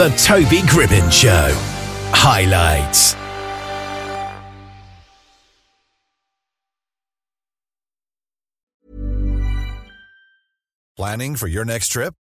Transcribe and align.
The 0.00 0.08
Toby 0.16 0.62
Gribbin 0.62 1.12
Show. 1.12 1.50
Highlights. 2.14 3.14
Planning 10.96 11.36
for 11.36 11.48
your 11.48 11.66
next 11.66 11.88
trip? 11.88 12.14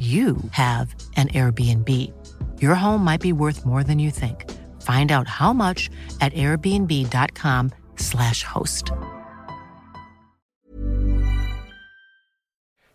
you 0.00 0.38
have 0.52 0.94
an 1.16 1.28
Airbnb. 1.28 1.88
Your 2.62 2.74
home 2.74 3.04
might 3.04 3.20
be 3.20 3.34
worth 3.34 3.66
more 3.66 3.84
than 3.84 3.98
you 3.98 4.10
think. 4.10 4.50
Find 4.80 5.12
out 5.12 5.28
how 5.28 5.52
much 5.52 5.90
at 6.22 6.32
airbnb.com/slash 6.32 8.44
host. 8.44 8.92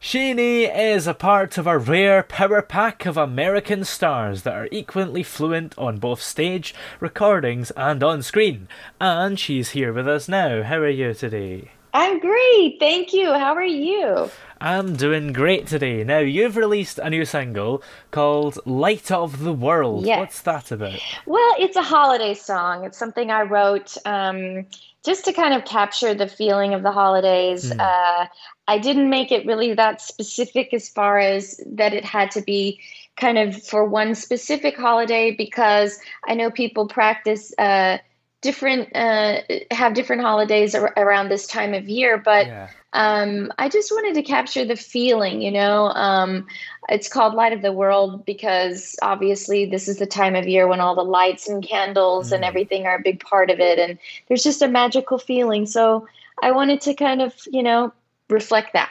Shani 0.01 0.69
is 0.75 1.07
a 1.07 1.13
part 1.13 1.57
of 1.57 1.67
a 1.67 1.77
rare 1.77 2.23
power 2.23 2.61
pack 2.61 3.05
of 3.05 3.17
American 3.17 3.83
stars 3.83 4.43
that 4.43 4.53
are 4.53 4.69
equally 4.71 5.23
fluent 5.23 5.77
on 5.79 5.97
both 5.97 6.21
stage, 6.21 6.75
recordings, 6.99 7.71
and 7.71 8.03
on 8.03 8.21
screen. 8.21 8.67
And 9.01 9.39
she's 9.39 9.71
here 9.71 9.91
with 9.91 10.07
us 10.07 10.27
now. 10.27 10.61
How 10.63 10.77
are 10.77 10.89
you 10.89 11.13
today? 11.13 11.71
I'm 11.93 12.19
great. 12.19 12.77
Thank 12.79 13.13
you. 13.13 13.33
How 13.33 13.55
are 13.55 13.63
you? 13.63 14.29
I'm 14.65 14.95
doing 14.95 15.31
great 15.31 15.67
today. 15.67 16.03
Now, 16.03 16.17
you've 16.17 16.57
released 16.57 16.97
a 16.97 17.07
new 17.11 17.23
single 17.23 17.83
called 18.09 18.57
Light 18.65 19.11
of 19.11 19.43
the 19.43 19.53
World. 19.53 20.07
Yes. 20.07 20.17
What's 20.17 20.41
that 20.41 20.71
about? 20.71 20.99
Well, 21.27 21.53
it's 21.59 21.77
a 21.77 21.83
holiday 21.83 22.33
song. 22.33 22.83
It's 22.83 22.97
something 22.97 23.29
I 23.29 23.43
wrote 23.43 23.95
um, 24.05 24.65
just 25.05 25.23
to 25.25 25.33
kind 25.33 25.53
of 25.53 25.65
capture 25.65 26.15
the 26.15 26.27
feeling 26.27 26.73
of 26.73 26.81
the 26.81 26.91
holidays. 26.91 27.71
Hmm. 27.71 27.79
Uh, 27.79 28.25
I 28.67 28.79
didn't 28.79 29.11
make 29.11 29.31
it 29.31 29.45
really 29.45 29.75
that 29.75 30.01
specific 30.01 30.73
as 30.73 30.89
far 30.89 31.19
as 31.19 31.61
that 31.67 31.93
it 31.93 32.03
had 32.03 32.31
to 32.31 32.41
be 32.41 32.79
kind 33.17 33.37
of 33.37 33.61
for 33.61 33.85
one 33.85 34.15
specific 34.15 34.77
holiday 34.77 35.29
because 35.29 35.99
I 36.27 36.33
know 36.33 36.49
people 36.49 36.87
practice. 36.87 37.53
Uh, 37.59 37.99
different 38.41 38.95
uh, 38.95 39.41
have 39.71 39.95
different 39.95 40.21
holidays 40.21 40.75
ar- 40.75 40.93
around 40.97 41.29
this 41.29 41.47
time 41.47 41.73
of 41.73 41.89
year 41.89 42.15
but 42.15 42.45
Yeah. 42.45 42.69
Um, 42.95 43.51
i 43.59 43.69
just 43.69 43.91
wanted 43.91 44.15
to 44.15 44.23
capture 44.23 44.65
the 44.65 44.75
feeling 44.75 45.41
you 45.41 45.51
know 45.51 45.87
um, 45.89 46.47
it's 46.89 47.07
called 47.09 47.33
light 47.35 47.53
of 47.53 47.61
the 47.61 47.71
world 47.73 48.25
because 48.25 48.95
obviously 49.01 49.65
this 49.65 49.87
is 49.87 49.97
the 49.97 50.05
time 50.05 50.35
of 50.35 50.47
year 50.47 50.67
when 50.67 50.79
all 50.79 50.95
the 50.95 51.03
lights 51.03 51.47
and 51.47 51.63
candles 51.67 52.31
and 52.31 52.43
Mm. 52.43 52.47
everything 52.47 52.85
are 52.87 52.95
a 52.95 53.01
big 53.01 53.19
part 53.19 53.51
of 53.51 53.59
it 53.59 53.77
and 53.77 53.99
there's 54.27 54.43
just 54.43 54.61
a 54.61 54.67
magical 54.67 55.17
feeling 55.19 55.65
so 55.65 56.07
i 56.41 56.51
wanted 56.51 56.81
to 56.81 56.93
kind 56.93 57.21
of 57.21 57.33
you 57.51 57.61
know 57.63 57.91
reflect 58.29 58.73
that 58.73 58.89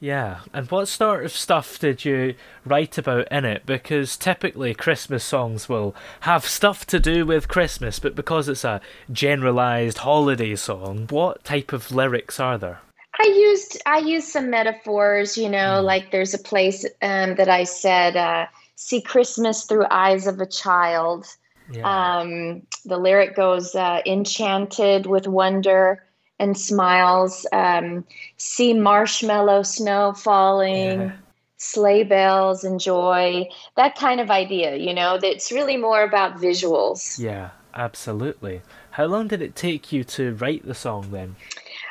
Yeah, 0.00 0.42
and 0.52 0.70
what 0.70 0.86
sort 0.86 1.24
of 1.24 1.32
stuff 1.32 1.78
did 1.80 2.04
you 2.04 2.34
write 2.64 2.98
about 2.98 3.26
in 3.32 3.44
it? 3.44 3.66
Because 3.66 4.16
typically 4.16 4.72
Christmas 4.72 5.24
songs 5.24 5.68
will 5.68 5.92
have 6.20 6.44
stuff 6.46 6.86
to 6.86 7.00
do 7.00 7.26
with 7.26 7.48
Christmas, 7.48 7.98
but 7.98 8.14
because 8.14 8.48
it's 8.48 8.62
a 8.64 8.80
generalized 9.10 9.98
holiday 9.98 10.54
song, 10.54 11.08
what 11.10 11.42
type 11.42 11.72
of 11.72 11.90
lyrics 11.90 12.38
are 12.38 12.56
there? 12.58 12.78
I 13.20 13.24
used 13.24 13.82
I 13.84 13.98
used 13.98 14.28
some 14.28 14.50
metaphors, 14.50 15.36
you 15.36 15.48
know, 15.48 15.80
like 15.82 16.10
there's 16.12 16.34
a 16.34 16.38
place 16.38 16.84
um, 17.02 17.34
that 17.34 17.48
I 17.48 17.64
said, 17.64 18.16
uh, 18.16 18.46
"See 18.76 19.00
Christmas 19.00 19.64
through 19.64 19.86
eyes 19.90 20.26
of 20.26 20.40
a 20.40 20.46
child." 20.46 21.26
Yeah. 21.70 22.18
Um, 22.20 22.62
the 22.84 22.96
lyric 22.96 23.34
goes, 23.34 23.74
uh, 23.74 24.02
"Enchanted 24.06 25.06
with 25.06 25.26
wonder 25.26 26.04
and 26.38 26.56
smiles, 26.56 27.44
um, 27.52 28.04
see 28.36 28.72
marshmallow 28.72 29.62
snow 29.62 30.12
falling." 30.12 31.00
Yeah. 31.00 31.12
Sleigh 31.60 32.04
bells 32.04 32.62
and 32.62 32.78
joy, 32.78 33.48
that 33.76 33.96
kind 33.96 34.20
of 34.20 34.30
idea, 34.30 34.76
you 34.76 34.94
know, 34.94 35.18
that's 35.18 35.50
really 35.50 35.76
more 35.76 36.04
about 36.04 36.36
visuals. 36.36 37.18
yeah, 37.18 37.50
absolutely. 37.74 38.62
How 38.92 39.06
long 39.06 39.26
did 39.26 39.42
it 39.42 39.56
take 39.56 39.90
you 39.90 40.04
to 40.04 40.34
write 40.34 40.64
the 40.64 40.72
song 40.72 41.10
then? 41.10 41.34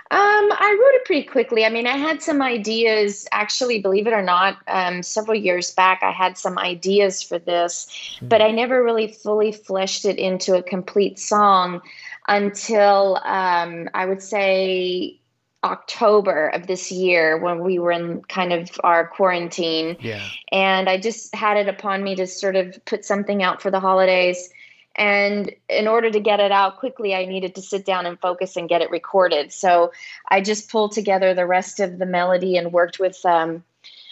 Um, 0.09 0.19
I 0.19 0.77
wrote 0.79 0.95
it 0.95 1.05
pretty 1.05 1.27
quickly. 1.27 1.65
I 1.65 1.69
mean, 1.69 1.85
I 1.85 1.97
had 1.97 2.21
some 2.21 2.41
ideas, 2.41 3.27
actually, 3.33 3.81
believe 3.81 4.07
it 4.07 4.13
or 4.13 4.21
not, 4.21 4.57
um, 4.67 5.03
several 5.03 5.37
years 5.37 5.71
back, 5.71 6.01
I 6.01 6.11
had 6.11 6.37
some 6.37 6.57
ideas 6.57 7.21
for 7.21 7.39
this, 7.39 8.17
but 8.21 8.41
I 8.41 8.51
never 8.51 8.81
really 8.83 9.07
fully 9.11 9.51
fleshed 9.51 10.05
it 10.05 10.17
into 10.17 10.55
a 10.55 10.63
complete 10.63 11.19
song 11.19 11.81
until 12.27 13.17
um, 13.25 13.89
I 13.93 14.05
would 14.05 14.21
say 14.21 15.19
October 15.63 16.49
of 16.49 16.67
this 16.67 16.91
year 16.91 17.37
when 17.37 17.59
we 17.59 17.79
were 17.79 17.91
in 17.91 18.21
kind 18.23 18.53
of 18.53 18.69
our 18.83 19.07
quarantine 19.07 19.97
Yeah. 19.99 20.23
and 20.51 20.87
I 20.87 20.97
just 20.97 21.33
had 21.35 21.57
it 21.57 21.67
upon 21.67 22.03
me 22.03 22.15
to 22.15 22.27
sort 22.27 22.55
of 22.55 22.79
put 22.85 23.03
something 23.03 23.43
out 23.43 23.61
for 23.61 23.71
the 23.71 23.79
holidays. 23.79 24.49
And 24.97 25.53
in 25.69 25.87
order 25.87 26.09
to 26.09 26.19
get 26.19 26.39
it 26.39 26.51
out 26.51 26.77
quickly, 26.77 27.13
I 27.13 27.25
needed 27.25 27.53
to 27.55 27.61
sit 27.61 27.85
down 27.85 28.05
and 28.05 28.19
focus 28.19 28.57
and 28.57 28.67
get 28.67 28.81
it 28.81 28.89
recorded. 28.89 29.53
So 29.53 29.91
I 30.29 30.41
just 30.41 30.71
pulled 30.71 30.91
together 30.91 31.33
the 31.33 31.45
rest 31.45 31.79
of 31.79 31.99
the 31.99 32.05
melody 32.05 32.57
and 32.57 32.73
worked 32.73 32.99
with 32.99 33.23
um, 33.23 33.63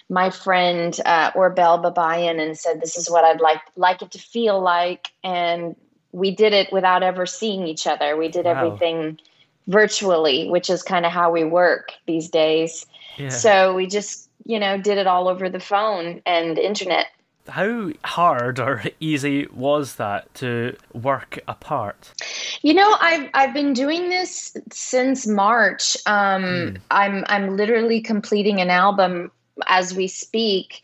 my 0.09 0.29
friend 0.29 0.95
uh, 1.05 1.31
Orbel 1.31 1.81
Babayan 1.83 2.39
and 2.39 2.57
said, 2.57 2.81
"This 2.81 2.97
is 2.97 3.09
what 3.09 3.23
I'd 3.23 3.41
like 3.41 3.61
like 3.75 4.03
it 4.03 4.11
to 4.11 4.19
feel 4.19 4.61
like." 4.61 5.11
And 5.23 5.75
we 6.11 6.31
did 6.31 6.53
it 6.53 6.71
without 6.71 7.03
ever 7.03 7.25
seeing 7.25 7.67
each 7.67 7.87
other. 7.87 8.15
We 8.15 8.29
did 8.29 8.45
Wow. 8.45 8.51
everything 8.51 9.19
virtually, 9.67 10.49
which 10.49 10.69
is 10.69 10.83
kind 10.83 11.05
of 11.05 11.11
how 11.11 11.31
we 11.31 11.43
work 11.43 11.93
these 12.05 12.29
days. 12.29 12.85
Yeah. 13.17 13.29
So 13.29 13.73
we 13.73 13.87
just, 13.87 14.29
you 14.45 14.59
know, 14.59 14.77
did 14.77 14.97
it 14.99 15.07
all 15.07 15.27
over 15.27 15.49
the 15.49 15.59
phone 15.59 16.21
and 16.25 16.59
internet. 16.59 17.07
How 17.47 17.91
hard 18.03 18.59
or 18.59 18.83
easy 18.99 19.47
was 19.53 19.95
that 19.95 20.33
to 20.35 20.75
work 20.93 21.39
apart? 21.47 22.13
You 22.61 22.73
know, 22.73 22.95
I've 22.99 23.29
I've 23.33 23.53
been 23.53 23.73
doing 23.73 24.09
this 24.09 24.55
since 24.71 25.27
March. 25.27 25.95
Um, 26.05 26.77
I'm 26.91 27.23
I'm 27.27 27.55
literally 27.55 28.01
completing 28.01 28.61
an 28.61 28.69
album 28.69 29.31
as 29.67 29.93
we 29.93 30.07
speak, 30.07 30.81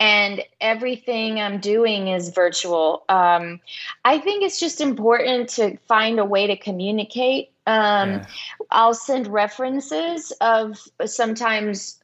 and 0.00 0.42
everything 0.60 1.40
I'm 1.40 1.58
doing 1.60 2.08
is 2.08 2.30
virtual. 2.30 3.04
Um, 3.08 3.60
I 4.04 4.18
think 4.18 4.42
it's 4.42 4.58
just 4.58 4.80
important 4.80 5.48
to 5.50 5.76
find 5.88 6.18
a 6.18 6.24
way 6.24 6.46
to 6.46 6.56
communicate. 6.56 7.50
Um, 7.66 8.10
Yeah. 8.10 8.26
I'll 8.70 8.94
send 8.94 9.26
references 9.26 10.32
of 10.40 10.78
sometimes 11.06 12.02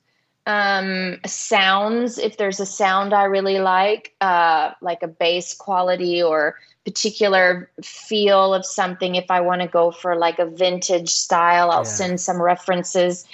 um 0.50 1.18
sounds 1.26 2.18
if 2.18 2.36
there's 2.36 2.60
a 2.60 2.66
sound 2.66 3.14
i 3.14 3.24
really 3.24 3.58
like 3.60 4.14
uh 4.20 4.70
like 4.80 5.02
a 5.02 5.08
bass 5.08 5.54
quality 5.54 6.22
or 6.22 6.56
particular 6.84 7.70
feel 7.82 8.54
of 8.54 8.64
something 8.64 9.14
if 9.16 9.30
i 9.30 9.40
want 9.40 9.60
to 9.62 9.68
go 9.68 9.90
for 9.90 10.16
like 10.16 10.38
a 10.38 10.46
vintage 10.46 11.10
style 11.10 11.70
i'll 11.70 11.84
Yeah. 11.84 11.98
send 12.00 12.20
some 12.20 12.40
references 12.42 13.26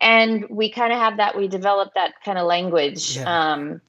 and 0.00 0.46
we 0.50 0.70
kind 0.70 0.92
of 0.92 0.98
have 0.98 1.16
that 1.18 1.36
we 1.36 1.48
develop 1.48 1.94
that 1.94 2.12
kind 2.24 2.38
of 2.38 2.46
language 2.46 3.18
Yeah. 3.18 3.26
um 3.26 3.80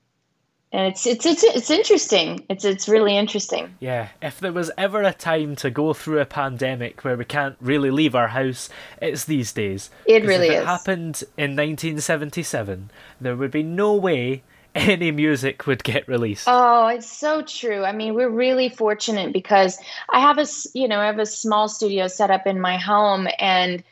and 0.71 0.87
it's 0.87 1.05
it's 1.05 1.25
it's 1.25 1.43
it's 1.43 1.69
interesting 1.69 2.45
it's 2.49 2.63
it's 2.63 2.87
really 2.87 3.17
interesting 3.17 3.73
Yeah, 3.79 4.09
if 4.21 4.39
there 4.39 4.53
was 4.53 4.71
ever 4.77 5.01
a 5.01 5.13
time 5.13 5.55
to 5.57 5.69
go 5.69 5.93
through 5.93 6.19
a 6.19 6.25
pandemic 6.25 7.03
where 7.03 7.17
we 7.17 7.25
can't 7.25 7.57
really 7.59 7.91
leave 7.91 8.15
our 8.15 8.29
house, 8.29 8.69
it's 9.01 9.25
these 9.25 9.51
days. 9.51 9.89
It 10.05 10.23
really 10.23 10.47
is. 10.47 10.53
if 10.53 10.59
it 10.59 10.61
is. 10.61 10.65
happened 10.65 11.23
in 11.37 11.51
1977, 11.51 12.91
there 13.19 13.35
would 13.35 13.51
be 13.51 13.63
no 13.63 13.93
way 13.93 14.43
any 14.75 15.11
music 15.11 15.67
would 15.67 15.83
get 15.83 16.07
released. 16.07 16.45
Oh, 16.47 16.87
it's 16.87 17.11
so 17.11 17.41
true. 17.41 17.83
I 17.83 17.91
mean, 17.91 18.13
we're 18.13 18.29
really 18.29 18.69
fortunate 18.69 19.33
because 19.33 19.77
I 20.09 20.19
have 20.21 20.37
a, 20.37 20.45
you 20.73 20.87
know, 20.87 20.99
I 20.99 21.07
have 21.07 21.19
a 21.19 21.25
small 21.25 21.67
studio 21.67 22.07
set 22.07 22.31
up 22.31 22.47
in 22.47 22.59
my 22.59 22.77
home 22.77 23.27
and 23.37 23.83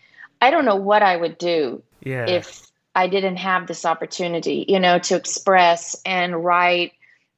I 0.41 0.51
don't 0.51 0.65
know 0.65 0.77
what 0.77 1.03
I 1.03 1.17
would 1.17 1.37
do 1.37 1.83
yeah. 2.01 2.25
if 2.27 2.68
I 2.99 3.07
didn't 3.07 3.37
have 3.37 3.65
this 3.65 3.85
opportunity, 3.85 4.65
you 4.67 4.77
know, 4.77 4.99
to 4.99 5.15
express 5.15 5.95
and 6.05 6.43
write 6.43 6.91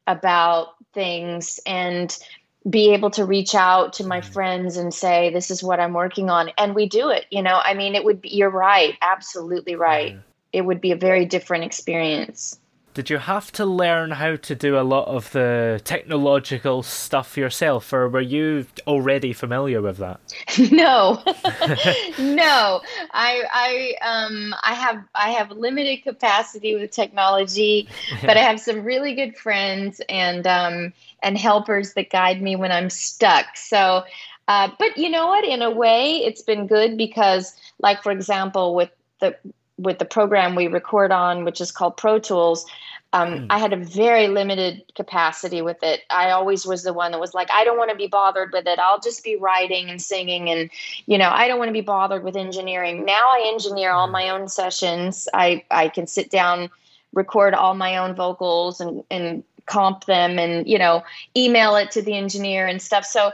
about 0.08 0.70
things 0.92 1.60
and 1.68 2.18
be 2.68 2.94
able 2.94 3.12
to 3.12 3.26
reach 3.26 3.54
out 3.54 3.94
to 3.94 4.04
my 4.04 4.22
Mm-hmm. 4.22 4.34
friends 4.34 4.78
and 4.78 4.92
say 4.92 5.30
this 5.30 5.52
is 5.52 5.64
what 5.64 5.80
I'm 5.80 5.94
working 5.94 6.32
on 6.32 6.50
and 6.58 6.74
we 6.74 6.90
do 6.90 7.10
it, 7.10 7.28
you 7.30 7.44
know. 7.44 7.60
I 7.64 7.76
mean, 7.76 7.94
it 7.94 8.04
would 8.04 8.22
be 8.22 8.30
you're 8.30 8.50
right, 8.50 8.98
absolutely 9.04 9.76
right. 9.76 10.18
It 10.52 10.62
would 10.62 10.82
be 10.82 10.94
a 10.94 10.96
very 10.96 11.26
different 11.26 11.64
experience. 11.64 12.60
Did 12.94 13.10
you 13.10 13.20
have 13.20 13.52
to 13.54 13.66
learn 13.66 14.12
how 14.12 14.36
to 14.36 14.56
do 14.56 14.78
a 14.78 14.82
lot 14.84 15.08
of 15.08 15.32
the 15.32 15.80
technological 15.86 16.84
stuff 16.84 17.38
yourself, 17.38 17.94
or 17.94 18.10
were 18.10 18.20
you 18.20 18.66
already 18.86 19.32
familiar 19.32 19.82
with 19.82 19.98
that? 19.98 20.20
no. 20.72 21.24
No. 22.18 22.82
I 23.12 23.44
i 23.52 23.96
um 24.02 24.54
i 24.64 24.74
have 24.74 25.04
i 25.16 25.32
have 25.32 25.52
limited 25.52 26.04
capacity 26.04 26.76
with 26.76 26.92
technology 26.92 27.88
but 28.22 28.38
i 28.38 28.42
have 28.42 28.60
some 28.60 28.84
really 28.84 29.14
good 29.16 29.36
friends 29.36 30.02
and 30.10 30.46
um 30.46 30.94
and 31.24 31.38
helpers 31.38 31.94
that 31.94 32.10
guide 32.10 32.42
me 32.42 32.56
when 32.56 32.72
i'm 32.72 32.90
stuck. 32.90 33.58
So 33.58 34.04
uh, 34.48 34.70
but 34.80 34.98
you 34.98 35.10
know 35.10 35.28
what? 35.28 35.46
In 35.46 35.62
a 35.62 35.72
way 35.72 36.18
it's 36.18 36.42
been 36.42 36.68
good 36.68 36.98
because 36.98 37.56
like 37.80 38.04
for 38.04 38.12
example 38.12 38.76
with 38.76 38.90
the 39.20 39.36
with 39.82 40.00
the 40.00 40.06
program 40.06 40.56
we 40.56 40.68
record 40.68 41.12
on 41.12 41.44
which 41.44 41.62
is 41.62 41.72
called 41.72 41.98
pro 41.98 42.20
tools 42.20 42.66
um, 43.14 43.48
I 43.50 43.60
had 43.60 43.74
a 43.74 43.78
very 43.78 44.30
limited 44.30 44.84
capacity 44.96 45.62
with 45.62 45.84
it. 45.84 46.02
I 46.10 46.32
always 46.32 46.66
was 46.66 46.84
the 46.84 46.94
one 46.94 47.12
that 47.12 47.20
was 47.20 47.34
like, 47.34 47.52
I 47.52 47.66
don't 47.66 47.78
want 47.78 47.90
to 47.92 47.98
be 47.98 48.08
bothered 48.08 48.54
with 48.54 48.66
it. 48.68 48.80
I'll 48.80 49.02
just 49.02 49.22
be 49.24 49.36
writing 49.36 49.90
and 49.90 50.02
singing, 50.02 50.50
and 50.50 50.70
you 51.08 51.18
know, 51.18 51.30
I 51.30 51.50
don't 51.50 51.60
want 51.60 51.68
to 51.68 51.74
be 51.74 51.82
bothered 51.82 52.24
with 52.24 52.38
engineering. 52.38 53.04
Now 53.04 53.26
I 53.26 53.52
engineer 53.52 53.92
all 53.92 54.08
my 54.08 54.30
own 54.30 54.48
sessions. 54.48 55.28
I 55.34 55.66
I 55.70 55.90
can 55.90 56.08
sit 56.08 56.30
down, 56.30 56.70
record 57.14 57.54
all 57.54 57.74
my 57.74 57.98
own 57.98 58.16
vocals, 58.16 58.80
and 58.80 59.04
and 59.12 59.44
comp 59.66 60.06
them, 60.06 60.40
and 60.40 60.66
you 60.66 60.80
know, 60.80 61.04
email 61.36 61.76
it 61.76 61.92
to 61.92 62.02
the 62.02 62.14
engineer 62.14 62.66
and 62.66 62.82
stuff. 62.82 63.06
So. 63.06 63.32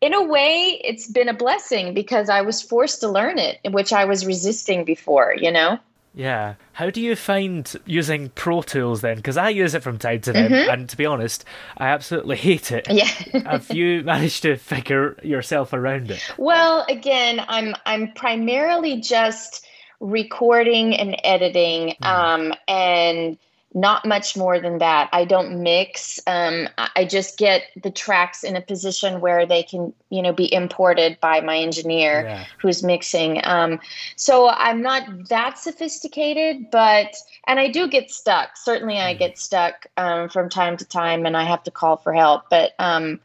In 0.00 0.14
a 0.14 0.22
way, 0.22 0.80
it's 0.84 1.10
been 1.10 1.28
a 1.28 1.34
blessing 1.34 1.92
because 1.92 2.28
I 2.28 2.42
was 2.42 2.62
forced 2.62 3.00
to 3.00 3.08
learn 3.08 3.38
it, 3.38 3.58
which 3.70 3.92
I 3.92 4.04
was 4.04 4.24
resisting 4.24 4.84
before, 4.84 5.34
you 5.36 5.50
know? 5.50 5.78
Yeah. 6.14 6.54
How 6.72 6.90
do 6.90 7.00
you 7.00 7.14
find 7.14 7.72
using 7.84 8.30
Pro 8.30 8.62
Tools 8.62 9.00
then? 9.02 9.16
Because 9.16 9.36
I 9.36 9.50
use 9.50 9.74
it 9.74 9.82
from 9.82 9.98
time 9.98 10.20
to 10.22 10.32
time, 10.32 10.52
and 10.52 10.88
to 10.88 10.96
be 10.96 11.06
honest, 11.06 11.44
I 11.76 11.88
absolutely 11.88 12.36
hate 12.48 12.72
it. 12.72 12.86
Yeah. 12.90 13.08
Have 13.44 13.70
you 13.72 14.02
managed 14.04 14.42
to 14.42 14.56
figure 14.56 15.16
yourself 15.22 15.72
around 15.72 16.10
it? 16.10 16.20
Well, 16.36 16.84
again, 16.88 17.44
I'm 17.48 17.74
I'm 17.86 18.12
primarily 18.14 19.00
just 19.00 19.64
recording 20.00 20.94
and 20.94 21.16
editing, 21.24 21.94
um, 22.02 22.52
and 22.66 23.38
not 23.80 24.04
much 24.04 24.36
more 24.36 24.58
than 24.58 24.78
that. 24.78 25.08
I 25.12 25.24
don't 25.24 25.62
mix. 25.62 26.18
Um, 26.26 26.68
I 26.96 27.04
just 27.04 27.38
get 27.38 27.62
the 27.80 27.90
tracks 27.90 28.42
in 28.42 28.56
a 28.56 28.60
position 28.60 29.20
where 29.20 29.46
they 29.46 29.62
can, 29.62 29.92
you 30.10 30.20
know, 30.20 30.32
be 30.32 30.52
imported 30.52 31.18
by 31.20 31.40
my 31.40 31.58
engineer 31.58 32.24
Yeah. 32.26 32.44
who's 32.58 32.82
mixing. 32.82 33.40
Um, 33.44 33.78
so 34.16 34.48
I'm 34.48 34.82
not 34.82 35.28
that 35.28 35.58
sophisticated, 35.58 36.70
but 36.70 37.14
and 37.46 37.60
I 37.60 37.68
do 37.68 37.88
get 37.88 38.10
stuck. 38.10 38.56
Certainly, 38.56 38.98
I 38.98 39.14
get 39.14 39.38
stuck 39.38 39.86
um, 39.96 40.28
from 40.28 40.48
time 40.48 40.76
to 40.78 40.84
time, 40.84 41.24
and 41.24 41.36
I 41.36 41.44
have 41.44 41.62
to 41.64 41.70
call 41.70 41.96
for 41.96 42.12
help. 42.12 42.50
But 42.50 42.72
um, 42.78 43.20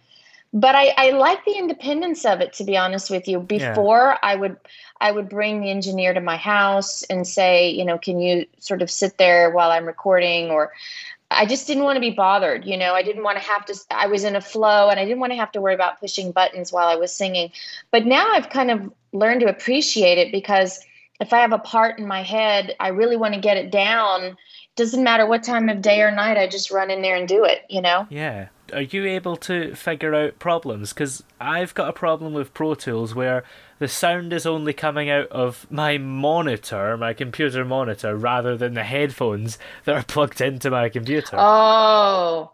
but 0.53 0.75
I, 0.75 0.93
I 0.95 1.09
like 1.09 1.43
the 1.45 1.57
independence 1.57 2.25
of 2.25 2.39
it 2.39 2.53
to 2.53 2.63
be 2.63 2.77
honest 2.77 3.09
with 3.09 3.27
you. 3.27 3.45
Yeah. 3.49 3.73
before 3.73 4.17
i 4.23 4.35
would 4.35 4.57
i 5.01 5.11
would 5.11 5.27
bring 5.27 5.61
the 5.61 5.71
engineer 5.71 6.13
to 6.13 6.21
my 6.21 6.37
house 6.37 7.03
and 7.03 7.27
say 7.27 7.69
you 7.71 7.83
know 7.83 7.97
can 7.97 8.19
you 8.19 8.45
sort 8.59 8.81
of 8.81 8.91
sit 8.91 9.17
there 9.17 9.49
while 9.49 9.71
i'm 9.71 9.85
recording? 9.85 10.51
Or 10.51 10.71
i 11.31 11.45
just 11.47 11.65
didn't 11.65 11.83
want 11.83 11.97
to 11.97 12.01
be 12.01 12.11
bothered 12.11 12.65
you 12.65 12.77
know? 12.77 12.93
I 12.93 13.01
didn't 13.01 13.23
want 13.23 13.37
to 13.39 13.43
have 13.43 13.65
to 13.65 13.75
i 13.89 14.05
was 14.07 14.23
in 14.23 14.35
a 14.35 14.41
flow 14.41 14.89
and 14.89 14.99
i 14.99 15.05
didn't 15.05 15.19
want 15.19 15.31
to 15.31 15.37
have 15.37 15.51
to 15.53 15.61
worry 15.61 15.73
about 15.73 15.99
pushing 15.99 16.31
buttons 16.31 16.71
while 16.71 16.87
i 16.87 16.95
was 16.95 17.11
singing. 17.11 17.51
But 17.91 18.05
now 18.05 18.31
i've 18.33 18.49
kind 18.49 18.69
of 18.69 18.93
learned 19.11 19.41
to 19.41 19.49
appreciate 19.49 20.19
it 20.19 20.31
because 20.31 20.79
if 21.19 21.33
i 21.33 21.39
have 21.39 21.53
a 21.53 21.59
part 21.59 21.97
in 21.97 22.05
my 22.07 22.21
head 22.21 22.75
i 22.79 22.89
really 22.89 23.17
want 23.17 23.33
to 23.33 23.39
get 23.39 23.57
it 23.57 23.71
down. 23.71 24.37
Doesn't 24.75 25.03
matter 25.03 25.27
what 25.27 25.43
time 25.43 25.69
of 25.69 25.81
day 25.81 26.01
or 26.01 26.11
night 26.11 26.37
i 26.37 26.47
just 26.47 26.71
run 26.71 26.91
in 26.91 27.01
there 27.01 27.15
and 27.15 27.27
do 27.27 27.43
it 27.43 27.63
you 27.69 27.81
know? 27.81 28.07
Yeah. 28.09 28.47
Are 28.71 28.81
you 28.81 29.05
able 29.05 29.35
to 29.37 29.75
figure 29.75 30.15
out 30.15 30.39
problems? 30.39 30.93
Because 30.93 31.23
I've 31.39 31.73
got 31.73 31.89
a 31.89 31.93
problem 31.93 32.33
with 32.33 32.53
Pro 32.53 32.75
Tools 32.75 33.13
where 33.13 33.43
the 33.79 33.87
sound 33.87 34.31
is 34.31 34.45
only 34.45 34.73
coming 34.73 35.09
out 35.09 35.27
of 35.27 35.67
my 35.69 35.97
monitor, 35.97 36.95
my 36.95 37.13
computer 37.13 37.65
monitor, 37.65 38.15
rather 38.15 38.55
than 38.55 38.73
the 38.73 38.83
headphones 38.83 39.57
that 39.85 39.95
are 39.95 40.03
plugged 40.03 40.39
into 40.39 40.71
my 40.71 40.89
computer. 40.89 41.35
Oh, 41.37 42.53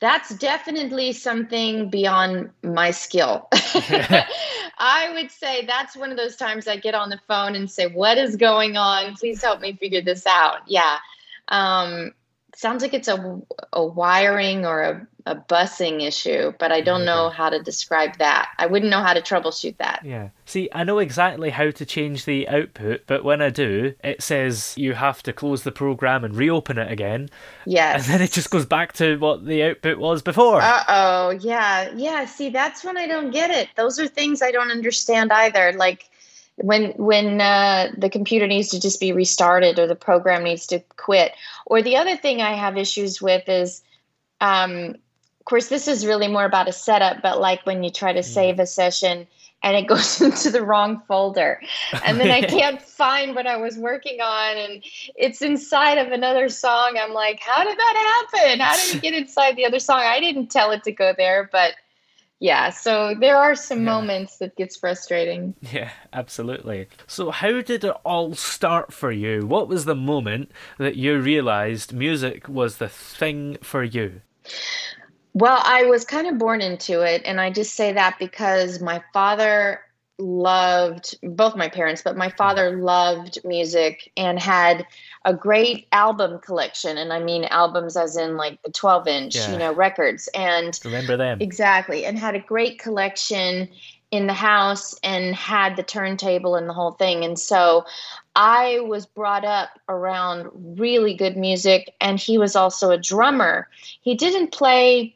that's 0.00 0.34
definitely 0.36 1.12
something 1.12 1.90
beyond 1.90 2.50
my 2.62 2.90
skill. 2.90 3.48
I 3.52 5.12
would 5.14 5.30
say 5.30 5.66
that's 5.66 5.96
one 5.96 6.10
of 6.10 6.16
those 6.16 6.36
times 6.36 6.66
I 6.66 6.76
get 6.76 6.94
on 6.94 7.10
the 7.10 7.20
phone 7.28 7.54
and 7.54 7.70
say, 7.70 7.86
What 7.86 8.16
is 8.18 8.36
going 8.36 8.76
on? 8.76 9.14
Please 9.14 9.42
help 9.42 9.60
me 9.60 9.74
figure 9.74 10.00
this 10.02 10.26
out. 10.26 10.60
Yeah. 10.66 10.98
Um, 11.48 12.12
sounds 12.56 12.82
like 12.82 12.94
it's 12.94 13.08
a, 13.08 13.40
a 13.72 13.84
wiring 13.84 14.64
or 14.66 14.82
a, 14.82 15.06
a 15.26 15.36
busing 15.36 16.02
issue, 16.02 16.52
but 16.58 16.72
I 16.72 16.80
don't 16.80 17.04
know 17.04 17.28
how 17.28 17.50
to 17.50 17.62
describe 17.62 18.16
that. 18.18 18.50
I 18.58 18.66
wouldn't 18.66 18.90
know 18.90 19.02
how 19.02 19.12
to 19.12 19.20
troubleshoot 19.20 19.76
that. 19.78 20.00
Yeah. 20.04 20.30
See, 20.46 20.68
I 20.72 20.84
know 20.84 20.98
exactly 20.98 21.50
how 21.50 21.70
to 21.70 21.84
change 21.86 22.24
the 22.24 22.48
output, 22.48 23.02
but 23.06 23.24
when 23.24 23.40
I 23.42 23.50
do, 23.50 23.94
it 24.02 24.22
says 24.22 24.74
you 24.76 24.94
have 24.94 25.22
to 25.24 25.32
close 25.32 25.62
the 25.62 25.72
program 25.72 26.24
and 26.24 26.34
reopen 26.34 26.78
it 26.78 26.90
again, 26.90 27.30
Yes. 27.66 28.04
and 28.04 28.14
then 28.14 28.22
it 28.22 28.32
just 28.32 28.50
goes 28.50 28.66
back 28.66 28.92
to 28.94 29.16
what 29.18 29.46
the 29.46 29.62
output 29.62 29.98
was 29.98 30.22
before. 30.22 30.60
Uh 30.60 30.82
oh, 30.88 31.30
yeah, 31.40 31.90
yeah. 31.94 32.24
See, 32.24 32.48
that's 32.50 32.84
when 32.84 32.96
I 32.96 33.06
don't 33.06 33.30
get 33.30 33.50
it. 33.50 33.68
Those 33.76 33.98
are 33.98 34.06
things 34.08 34.42
I 34.42 34.50
don't 34.50 34.70
understand 34.70 35.32
either. 35.32 35.72
Like 35.76 36.08
when 36.56 36.92
when 36.92 37.40
uh, 37.40 37.90
the 37.96 38.10
computer 38.10 38.46
needs 38.46 38.68
to 38.68 38.80
just 38.80 39.00
be 39.00 39.12
restarted 39.12 39.78
or 39.78 39.86
the 39.86 39.94
program 39.94 40.44
needs 40.44 40.66
to 40.68 40.80
quit. 40.96 41.32
Or 41.66 41.82
the 41.82 41.96
other 41.96 42.16
thing 42.16 42.40
I 42.40 42.52
have 42.52 42.76
issues 42.76 43.20
with 43.20 43.48
is, 43.48 43.82
um, 44.40 44.96
of 45.40 45.44
course, 45.44 45.68
this 45.68 45.88
is 45.88 46.06
really 46.06 46.28
more 46.28 46.44
about 46.44 46.68
a 46.68 46.72
setup. 46.72 47.22
But 47.22 47.40
like 47.40 47.64
when 47.64 47.82
you 47.82 47.90
try 47.90 48.12
to 48.12 48.22
save 48.22 48.58
a 48.58 48.66
session 48.66 49.26
and 49.62 49.76
it 49.76 49.86
goes 49.88 50.20
into 50.20 50.50
the 50.50 50.62
wrong 50.62 51.02
folder, 51.08 51.60
and 52.04 52.20
then 52.20 52.30
I 52.30 52.42
can't 52.46 52.80
find 52.80 53.34
what 53.34 53.46
I 53.46 53.56
was 53.56 53.76
working 53.78 54.20
on, 54.20 54.56
and 54.56 54.84
it's 55.16 55.42
inside 55.42 55.98
of 55.98 56.12
another 56.12 56.48
song. 56.48 56.98
I'm 57.00 57.12
like, 57.12 57.40
how 57.40 57.64
did 57.64 57.78
that 57.78 58.28
happen? 58.32 58.60
How 58.60 58.76
did 58.76 58.96
it 58.96 59.02
get 59.02 59.14
inside 59.14 59.56
the 59.56 59.66
other 59.66 59.78
song? 59.78 60.00
I 60.00 60.20
didn't 60.20 60.48
tell 60.48 60.70
it 60.72 60.82
to 60.84 60.92
go 60.92 61.14
there, 61.16 61.48
but 61.50 61.74
yeah. 62.40 62.70
So 62.70 63.14
there 63.20 63.36
are 63.36 63.54
some 63.54 63.84
moments 63.84 64.38
that 64.38 64.56
gets 64.56 64.76
frustrating. 64.76 65.54
Yeah, 65.60 65.90
absolutely. 66.12 66.88
So, 67.06 67.30
how 67.30 67.60
did 67.60 67.84
it 67.84 67.94
all 68.04 68.34
start 68.34 68.92
for 68.92 69.12
you? 69.12 69.46
What 69.46 69.68
was 69.68 69.84
the 69.84 69.94
moment 69.94 70.50
that 70.78 70.96
you 70.96 71.20
realised 71.20 71.92
music 71.92 72.48
was 72.48 72.78
the 72.78 72.88
thing 72.88 73.58
for 73.62 73.84
you? 73.84 74.22
Well, 75.32 75.60
I 75.64 75.84
was 75.84 76.04
kind 76.04 76.26
of 76.26 76.38
born 76.38 76.60
into 76.60 77.02
it, 77.02 77.22
and 77.24 77.40
I 77.40 77.50
just 77.50 77.74
say 77.74 77.92
that 77.92 78.16
because 78.18 78.80
my 78.80 79.02
father 79.12 79.80
loved 80.18 81.18
both 81.22 81.56
my 81.56 81.68
parents, 81.68 82.02
but 82.02 82.16
my 82.16 82.28
mm-hmm. 82.28 82.36
father 82.36 82.76
loved 82.76 83.38
music 83.44 84.10
and 84.16 84.40
had 84.40 84.86
a 85.24 85.34
great 85.34 85.86
album 85.92 86.38
collection. 86.38 86.96
And 86.96 87.12
I 87.12 87.20
mean 87.20 87.44
albums 87.44 87.96
as 87.96 88.16
in 88.16 88.36
like 88.36 88.62
the 88.62 88.70
12 88.70 89.06
inch, 89.06 89.36
Yeah. 89.36 89.52
you 89.52 89.58
know, 89.58 89.72
records. 89.72 90.28
And 90.34 90.78
Remember 90.84 91.16
them? 91.16 91.38
Exactly. 91.40 92.04
And 92.06 92.18
had 92.18 92.34
a 92.34 92.40
great 92.40 92.78
collection 92.78 93.68
in 94.10 94.26
the 94.26 94.34
house 94.34 94.98
and 95.04 95.34
had 95.36 95.76
the 95.76 95.82
turntable 95.82 96.56
and 96.56 96.68
the 96.68 96.72
whole 96.72 96.92
thing. 96.92 97.24
And 97.24 97.38
so 97.38 97.84
I 98.34 98.80
was 98.80 99.06
brought 99.06 99.44
up 99.44 99.70
around 99.88 100.48
really 100.80 101.14
good 101.14 101.36
music. 101.36 101.94
And 102.00 102.18
he 102.18 102.38
was 102.38 102.56
also 102.56 102.90
a 102.90 102.98
drummer. 102.98 103.68
He 104.00 104.14
didn't 104.14 104.52
play 104.52 105.14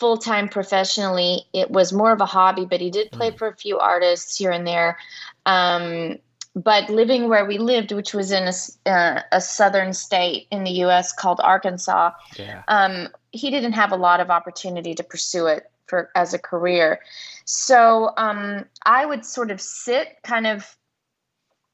full 0.00 0.18
time 0.18 0.48
professionally, 0.48 1.44
it 1.52 1.70
was 1.70 1.92
more 1.92 2.10
of 2.12 2.20
a 2.20 2.26
hobby, 2.26 2.66
but 2.66 2.80
he 2.80 2.90
did 2.90 3.12
play 3.12 3.30
for 3.30 3.46
a 3.46 3.56
few 3.56 3.78
artists 3.78 4.36
here 4.36 4.50
and 4.50 4.66
there. 4.66 4.98
Um, 5.46 6.18
but 6.54 6.88
living 6.88 7.28
where 7.28 7.44
we 7.44 7.58
lived, 7.58 7.92
which 7.92 8.14
was 8.14 8.30
in 8.30 8.44
a, 8.44 8.90
uh, 8.90 9.22
a 9.32 9.40
southern 9.40 9.92
state 9.92 10.46
in 10.50 10.64
the 10.64 10.70
U.S. 10.70 11.12
called 11.12 11.40
Arkansas, 11.42 12.12
Yeah. 12.38 12.62
um, 12.68 13.08
he 13.32 13.50
didn't 13.50 13.72
have 13.72 13.92
a 13.92 13.96
lot 13.96 14.20
of 14.20 14.30
opportunity 14.30 14.94
to 14.94 15.02
pursue 15.02 15.46
it 15.46 15.70
for 15.86 16.10
as 16.14 16.32
a 16.32 16.38
career. 16.38 17.00
So 17.44 18.12
um, 18.16 18.64
I 18.84 19.04
would 19.04 19.24
sort 19.24 19.50
of 19.50 19.60
sit 19.60 20.18
kind 20.22 20.46
of 20.46 20.76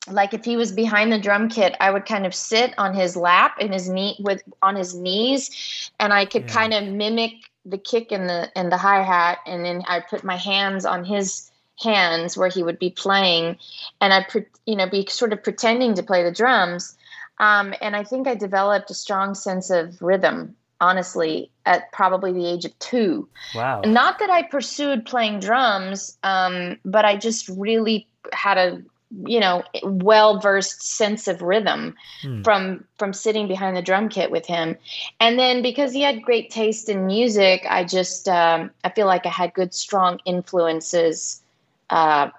like 0.09 0.33
if 0.33 0.45
he 0.45 0.57
was 0.57 0.73
behind 0.73 1.13
the 1.13 1.19
drum 1.19 1.49
kit, 1.49 1.77
I 1.79 1.91
would 1.91 2.07
kind 2.07 2.25
of 2.25 2.35
sit 2.35 2.73
on 2.79 2.95
his 2.95 3.17
lap 3.17 3.57
in 3.61 3.71
his 3.71 3.89
knee 3.89 4.17
with 4.21 4.43
on 4.63 4.75
his 4.75 4.95
knees, 4.95 5.91
and 6.01 6.13
I 6.13 6.25
could 6.25 6.45
Yeah. 6.45 6.55
kind 6.55 6.73
of 6.75 6.85
mimic 6.85 7.33
the 7.67 7.77
kick 7.79 8.11
and 8.11 8.29
the 8.29 8.51
and 8.57 8.73
the 8.73 8.79
hi 8.79 9.03
hat, 9.03 9.39
and 9.47 9.65
then 9.65 9.85
I 9.87 10.01
put 10.01 10.25
my 10.25 10.37
hands 10.37 10.87
on 10.87 11.05
his 11.05 11.50
hands 11.83 12.37
where 12.37 12.49
he 12.49 12.63
would 12.63 12.79
be 12.79 12.91
playing, 12.91 13.57
and 14.01 14.13
I 14.13 14.27
you 14.67 14.77
know 14.77 14.89
be 14.89 15.07
sort 15.09 15.33
of 15.33 15.43
pretending 15.43 15.95
to 15.95 16.03
play 16.03 16.23
the 16.23 16.33
drums, 16.33 16.97
um, 17.39 17.75
and 17.81 17.97
I 17.97 18.05
think 18.05 18.27
I 18.29 18.35
developed 18.35 18.91
a 18.91 18.95
strong 18.95 19.35
sense 19.35 19.71
of 19.71 20.01
rhythm. 20.01 20.57
Honestly, 20.83 21.51
at 21.67 21.93
probably 21.93 22.33
the 22.33 22.47
age 22.47 22.65
of 22.65 22.79
two, 22.79 23.29
Wow. 23.55 23.83
not 23.85 24.19
that 24.19 24.31
I 24.31 24.45
pursued 24.45 25.05
playing 25.05 25.41
drums, 25.41 26.17
um, 26.23 26.79
but 26.87 27.05
I 27.05 27.17
just 27.17 27.51
really 27.51 28.07
had 28.33 28.57
a 28.57 28.83
you 29.25 29.41
know 29.41 29.65
well 29.83 30.39
versed 30.39 30.83
sense 30.83 31.27
of 31.27 31.43
rhythm 31.43 31.97
Hmm. 32.23 32.43
from 32.43 32.85
from 32.99 33.13
sitting 33.13 33.49
behind 33.49 33.77
the 33.77 33.83
drum 33.83 34.09
kit 34.09 34.31
with 34.31 34.47
him 34.47 34.77
and 35.19 35.39
then 35.39 35.63
because 35.63 35.93
he 35.93 36.03
had 36.03 36.23
great 36.23 36.51
taste 36.51 36.89
in 36.89 37.07
music 37.07 37.67
i 37.69 37.83
just 37.83 38.29
um, 38.29 38.71
i 38.85 38.89
feel 38.91 39.07
like 39.07 39.27
i 39.27 39.31
had 39.31 39.53
good 39.53 39.75
strong 39.75 40.21
influences 40.25 41.43
uh, 41.91 42.31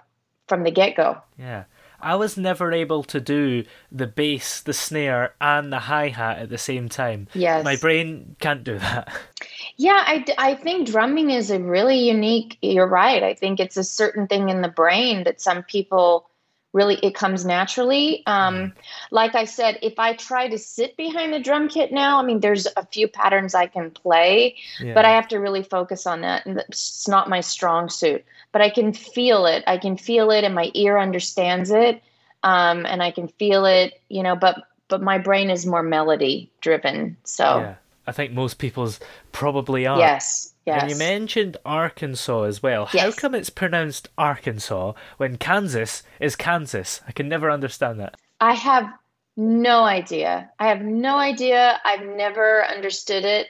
from 0.48 0.64
the 0.64 0.72
get-go 0.72 1.22
Yeah. 1.38 1.66
I 2.04 2.16
was 2.16 2.36
never 2.36 2.72
able 2.72 3.04
to 3.04 3.20
do 3.20 3.64
the 3.92 4.08
bass, 4.08 4.62
the 4.62 4.74
snare, 4.74 5.36
and 5.40 5.72
the 5.72 5.80
hi 5.80 6.10
hat 6.10 6.40
at 6.40 6.50
the 6.50 6.58
same 6.58 6.90
time. 6.90 7.28
yes 7.34 7.64
My 7.64 7.76
brain 7.76 8.36
can't 8.40 8.64
do 8.64 8.80
that. 8.80 9.14
Yeah, 9.78 10.04
I, 10.06 10.26
I 10.38 10.56
think 10.56 10.88
drumming 10.88 11.32
is 11.32 11.50
a 11.50 11.60
really 11.60 11.98
unique. 11.98 12.58
You're 12.62 12.88
right. 12.88 13.24
I 13.24 13.34
think 13.34 13.60
it's 13.60 13.78
a 13.78 13.84
certain 13.84 14.28
thing 14.28 14.50
in 14.50 14.62
the 14.62 14.68
brain 14.68 15.24
that 15.24 15.42
some 15.42 15.64
people 15.64 16.30
really 16.74 16.96
it 17.04 17.14
comes 17.16 17.46
naturally. 17.46 18.24
Um, 18.26 18.74
like 19.12 19.36
I 19.36 19.46
said, 19.46 19.78
if 19.82 20.00
I 20.00 20.14
try 20.14 20.48
to 20.48 20.58
sit 20.58 20.96
behind 20.98 21.34
the 21.34 21.40
drum 21.40 21.68
kit 21.68 21.92
now, 21.92 22.20
I 22.20 22.24
mean, 22.24 22.40
there's 22.40 22.66
a 22.78 22.86
few 22.86 23.08
patterns 23.08 23.54
I 23.54 23.68
can 23.68 23.92
play, 23.92 24.56
Yeah. 24.80 24.94
but 24.94 25.04
I 25.06 25.10
have 25.12 25.28
to 25.30 25.38
really 25.38 25.64
focus 25.64 26.08
on 26.08 26.22
that, 26.22 26.46
and 26.46 26.60
it's 26.60 27.08
not 27.08 27.30
my 27.30 27.42
strong 27.42 27.90
suit. 27.90 28.24
But 28.54 28.62
I 28.62 28.70
can 28.70 28.94
feel 28.94 29.46
it. 29.46 29.64
I 29.68 29.78
can 29.78 29.98
feel 29.98 30.32
it, 30.32 30.44
and 30.44 30.56
my 30.56 30.72
ear 30.74 30.98
understands 30.98 31.72
it, 31.72 32.02
um, 32.44 32.86
and 32.86 33.02
I 33.04 33.12
can 33.12 33.28
feel 33.28 33.66
it. 33.66 34.02
You 34.10 34.24
know, 34.24 34.36
but 34.36 34.64
but 34.88 35.02
my 35.02 35.18
brain 35.18 35.50
is 35.50 35.66
more 35.66 35.84
melody 35.84 36.50
driven. 36.62 37.16
So 37.24 37.44
Yeah. 37.60 37.76
I 38.08 38.12
think 38.12 38.34
most 38.34 38.58
people's 38.58 39.00
probably 39.32 39.86
are. 39.86 39.98
yes, 40.00 40.51
yes. 40.66 40.82
And 40.82 40.92
you 40.92 40.98
mentioned 40.98 41.58
Arkansas 41.66 42.44
as 42.44 42.62
well. 42.64 42.86
How 42.86 43.12
come 43.12 43.36
it's 43.36 43.50
pronounced 43.50 44.10
Arkansas 44.18 44.94
when 45.18 45.38
Kansas 45.38 46.04
is 46.20 46.36
Kansas? 46.36 47.02
I 47.08 47.12
can 47.12 47.28
never 47.30 47.50
understand 47.50 48.00
that. 48.00 48.16
I 48.40 48.54
have 48.54 48.90
no 49.38 49.84
idea. 49.84 50.50
I 50.60 50.68
have 50.68 50.82
no 50.82 51.18
idea. 51.18 51.80
I've 51.86 52.06
never 52.06 52.66
understood 52.66 53.26
it 53.26 53.48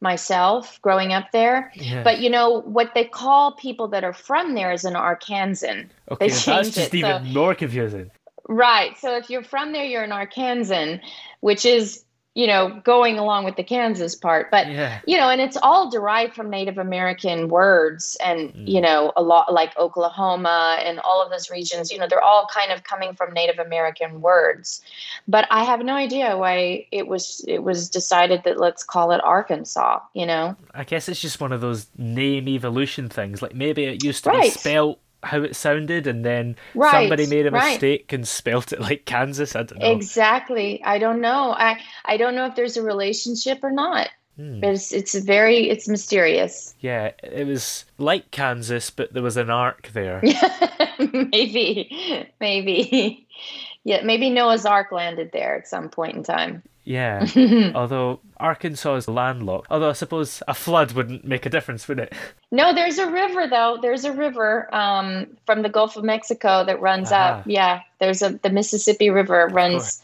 myself 0.00 0.80
growing 0.82 1.12
up 1.12 1.30
there. 1.32 1.72
Yeah. 1.74 2.02
But 2.02 2.20
you 2.20 2.28
know 2.28 2.60
what 2.62 2.92
they 2.94 3.04
call 3.04 3.52
people 3.52 3.88
that 3.88 4.04
are 4.04 4.12
from 4.12 4.54
there 4.54 4.72
is 4.72 4.84
an 4.84 4.94
Arkansan. 4.94 5.88
okay, 6.10 6.26
they 6.26 6.28
that's 6.28 6.44
just 6.44 6.78
it, 6.78 6.94
even 6.94 7.24
so- 7.24 7.32
more 7.32 7.54
confusing. 7.54 8.10
Right. 8.48 8.98
So 8.98 9.16
if 9.16 9.30
you're 9.30 9.44
from 9.44 9.72
there, 9.72 9.84
you're 9.84 10.02
an 10.02 10.10
Arkansan, 10.10 11.00
which 11.40 11.64
is 11.64 12.04
you 12.34 12.46
know 12.46 12.80
going 12.84 13.18
along 13.18 13.44
with 13.44 13.56
the 13.56 13.62
Kansas 13.62 14.14
part. 14.14 14.50
But 14.50 14.66
Yeah. 14.68 15.00
you 15.06 15.16
know, 15.18 15.28
and 15.28 15.40
it's 15.40 15.56
all 15.62 15.90
derived 15.90 16.34
from 16.34 16.48
Native 16.48 16.78
American 16.78 17.48
words, 17.48 18.16
and 18.24 18.52
Mm. 18.54 18.68
you 18.68 18.80
know, 18.80 19.12
a 19.16 19.22
lot 19.22 19.52
like 19.52 19.76
Oklahoma 19.78 20.78
and 20.84 20.98
all 21.00 21.22
of 21.22 21.30
those 21.30 21.50
regions. 21.50 21.92
You 21.92 21.98
know, 21.98 22.06
they're 22.08 22.22
all 22.22 22.46
kind 22.52 22.72
of 22.72 22.84
coming 22.84 23.14
from 23.14 23.32
Native 23.34 23.58
American 23.58 24.20
words. 24.20 24.80
But 25.28 25.46
I 25.50 25.64
have 25.64 25.80
no 25.84 25.94
idea 25.94 26.36
why 26.38 26.86
it 26.90 27.06
was 27.06 27.44
it 27.46 27.62
was 27.62 27.88
decided 27.90 28.42
that 28.44 28.58
let's 28.58 28.82
call 28.82 29.12
it 29.12 29.20
Arkansas. 29.22 30.00
You 30.14 30.26
know, 30.26 30.56
I 30.74 30.84
guess 30.84 31.08
it's 31.08 31.20
just 31.20 31.40
one 31.40 31.52
of 31.52 31.60
those 31.60 31.86
name 31.98 32.48
evolution 32.48 33.08
things. 33.08 33.42
Like 33.42 33.54
maybe 33.54 33.84
it 33.84 34.02
used 34.04 34.24
to 34.24 34.30
be 34.30 34.36
Right. 34.38 34.52
spelt 34.52 34.98
how 35.22 35.42
it 35.42 35.54
sounded, 35.56 36.06
and 36.06 36.24
then 36.24 36.56
Right, 36.74 36.92
somebody 36.92 37.26
made 37.26 37.46
a 37.46 37.50
right. 37.50 37.72
mistake 37.72 38.12
and 38.12 38.26
spelt 38.40 38.72
it 38.72 38.80
like 38.80 39.04
Kansas. 39.04 39.54
I 39.56 39.62
don't 39.64 39.78
know. 39.78 39.90
exactly. 39.92 40.82
I 40.84 40.98
don't 40.98 41.20
know. 41.20 41.52
I 41.52 41.78
I 42.04 42.16
don't 42.16 42.34
know 42.34 42.46
if 42.46 42.54
there's 42.56 42.76
a 42.76 42.82
relationship 42.82 43.58
or 43.62 43.70
not. 43.70 44.08
Hmm. 44.36 44.64
It's 44.64 44.92
it's 44.92 45.14
very 45.14 45.68
it's 45.68 45.88
mysterious. 45.88 46.74
Yeah, 46.80 47.10
it 47.22 47.46
was 47.46 47.84
like 47.98 48.30
Kansas, 48.30 48.88
but 48.90 49.12
there 49.12 49.22
was 49.22 49.36
an 49.36 49.50
arc 49.50 49.88
there. 49.92 50.22
maybe, 50.98 52.28
maybe. 52.40 53.26
Yeah, 53.84 54.02
maybe 54.02 54.30
Noah's 54.30 54.64
Ark 54.64 54.92
landed 54.92 55.30
there 55.32 55.56
at 55.56 55.66
some 55.66 55.88
point 55.88 56.16
in 56.16 56.22
time. 56.22 56.62
Yeah. 56.84 57.26
Although 57.74 58.20
Arkansas 58.38 58.94
is 58.94 59.08
landlocked. 59.08 59.68
Although 59.70 59.90
I 59.90 59.92
suppose 59.92 60.42
a 60.48 60.54
flood 60.54 60.92
wouldn't 60.92 61.24
make 61.24 61.46
a 61.46 61.50
difference, 61.50 61.86
would 61.88 61.98
it? 61.98 62.12
No, 62.50 62.74
there's 62.74 62.98
a 62.98 63.10
river 63.10 63.46
though. 63.48 63.78
There's 63.80 64.04
a 64.04 64.12
river 64.12 64.72
um, 64.74 65.26
from 65.46 65.62
the 65.62 65.68
Gulf 65.68 65.96
of 65.96 66.04
Mexico 66.04 66.64
that 66.64 66.80
runs 66.80 67.12
up. 67.12 67.44
Yeah, 67.46 67.80
there's 67.98 68.22
a 68.22 68.30
the 68.30 68.50
Mississippi 68.50 69.10
River 69.10 69.48
runs 69.52 70.02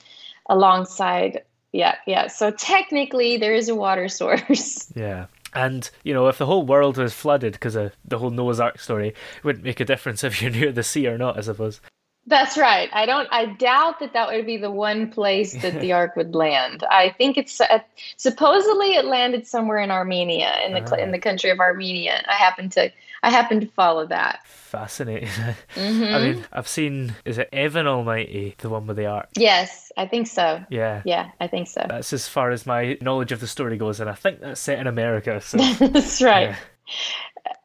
alongside. 0.49 1.43
Yeah, 1.73 1.97
yeah. 2.07 2.29
So 2.29 2.51
technically, 2.51 3.37
there 3.37 3.55
is 3.55 3.69
a 3.69 3.75
water 3.75 4.09
source. 4.09 4.91
Yeah. 4.95 5.27
And, 5.55 5.91
you 6.05 6.13
know, 6.13 6.29
if 6.29 6.39
the 6.39 6.47
whole 6.47 6.67
world 6.67 6.99
was 6.99 7.15
flooded 7.15 7.55
because 7.55 7.75
of 7.75 7.93
the 8.05 8.19
whole 8.19 8.31
Noah's 8.31 8.61
Ark 8.61 8.79
story, 8.79 9.09
it 9.09 9.45
wouldn't 9.45 9.65
make 9.65 9.81
a 9.81 9.85
difference 9.85 10.23
if 10.25 10.43
you're 10.43 10.51
near 10.51 10.73
the 10.73 10.83
sea 10.83 11.07
or 11.07 11.19
not, 11.19 11.39
I 11.39 11.41
suppose. 11.41 11.81
That's 12.29 12.59
right. 12.59 12.91
I 12.93 13.07
don't. 13.07 13.27
I 13.33 13.47
doubt 13.47 14.01
that 14.01 14.13
that 14.13 14.29
would 14.29 14.45
be 14.45 14.59
the 14.59 14.71
one 14.71 15.11
place 15.11 15.55
that 15.63 15.81
the 15.81 15.93
ark 15.93 16.15
would 16.15 16.35
land. 16.35 16.85
I 16.91 17.15
think 17.17 17.39
it's 17.39 17.59
uh, 17.61 17.79
supposedly 18.19 18.95
it 18.95 19.07
landed 19.07 19.47
somewhere 19.47 19.79
in 19.79 19.91
Armenia, 19.91 20.55
in 20.67 20.75
the 20.75 20.87
cl 20.87 21.01
in 21.01 21.11
the 21.11 21.19
country 21.19 21.51
of 21.51 21.59
Armenia. 21.59 22.23
I 22.29 22.35
happen 22.35 22.69
to. 22.71 22.93
I 23.23 23.31
happen 23.31 23.61
to 23.61 23.67
follow 23.67 24.07
that. 24.07 24.47
Fascinating. 24.47 25.29
Mm-hmm. 25.75 26.15
I 26.15 26.19
mean, 26.19 26.47
I've 26.53 26.69
seen, 26.69 27.15
is 27.25 27.39
it 27.39 27.49
Evan 27.53 27.87
Almighty, 27.87 28.55
the 28.59 28.69
one 28.69 28.87
with 28.87 28.97
the 28.97 29.07
ark? 29.07 29.29
Yes, 29.37 29.91
I 29.97 30.07
think 30.07 30.27
so. 30.27 30.65
Yeah. 30.71 31.03
Yeah, 31.05 31.31
I 31.41 31.47
think 31.47 31.69
so. 31.69 31.85
That's 31.89 32.13
as 32.13 32.29
far 32.29 32.51
as 32.51 32.67
my 32.67 32.99
knowledge 33.01 33.33
of 33.33 33.41
the 33.41 33.47
story 33.47 33.77
goes, 33.77 34.01
and 34.01 34.11
I 34.11 34.15
think 34.15 34.41
that's 34.41 34.61
set 34.61 34.79
in 34.79 34.87
America. 34.87 35.41
So, 35.41 35.59
That's 35.79 36.21
right. 36.21 36.51
yeah. 36.51 36.57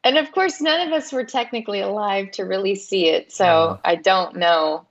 And 0.03 0.17
of 0.17 0.31
course, 0.31 0.62
none 0.62 0.88
of 0.88 0.93
us 0.93 1.13
were 1.13 1.24
technically 1.24 1.79
alive 1.81 2.31
to 2.31 2.43
really 2.43 2.75
see 2.75 3.07
it, 3.07 3.31
so 3.31 3.45
No. 3.45 3.79
I 3.83 3.95
don't 3.95 4.36
know 4.36 4.88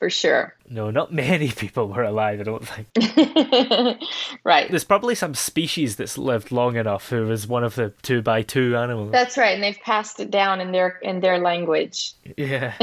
for 0.00 0.08
sure. 0.08 0.56
no, 0.70 0.90
not 0.90 1.12
many 1.12 1.50
people 1.50 1.86
were 1.88 2.02
alive, 2.02 2.40
I 2.40 2.42
don't 2.42 2.66
think. 2.66 4.00
right. 4.44 4.68
There's 4.70 4.82
probably 4.82 5.14
some 5.14 5.34
species 5.34 5.96
that's 5.96 6.16
lived 6.16 6.50
long 6.50 6.76
enough 6.76 7.10
who 7.10 7.26
was 7.26 7.46
one 7.46 7.62
of 7.62 7.74
the 7.74 7.90
two 8.00 8.22
by 8.22 8.40
two 8.40 8.76
animals. 8.76 9.12
That's 9.12 9.36
right, 9.36 9.54
and 9.54 9.62
they've 9.62 9.78
passed 9.84 10.18
it 10.18 10.30
down 10.30 10.60
in 10.62 10.72
their 10.72 10.98
in 11.02 11.20
their 11.20 11.38
language. 11.38 12.14
Yeah. 12.38 12.74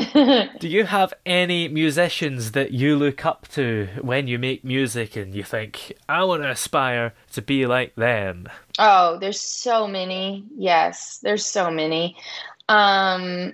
Do 0.60 0.68
you 0.68 0.86
have 0.86 1.12
any 1.26 1.68
musicians 1.68 2.52
that 2.52 2.72
you 2.72 2.96
look 2.96 3.26
up 3.26 3.48
to 3.54 3.90
when 4.02 4.28
you 4.28 4.38
make 4.38 4.64
music 4.64 5.16
and 5.16 5.34
you 5.34 5.44
think, 5.44 5.94
I 6.08 6.24
want 6.24 6.44
to 6.44 6.52
aspire 6.52 7.16
to 7.34 7.42
be 7.42 7.66
like 7.66 7.96
them? 7.96 8.48
Oh, 8.78 9.18
there's 9.18 9.40
so 9.42 9.88
many. 9.88 10.46
Yes, 10.56 11.18
there's 11.24 11.46
so 11.46 11.72
many. 11.72 12.16
Um, 12.70 13.54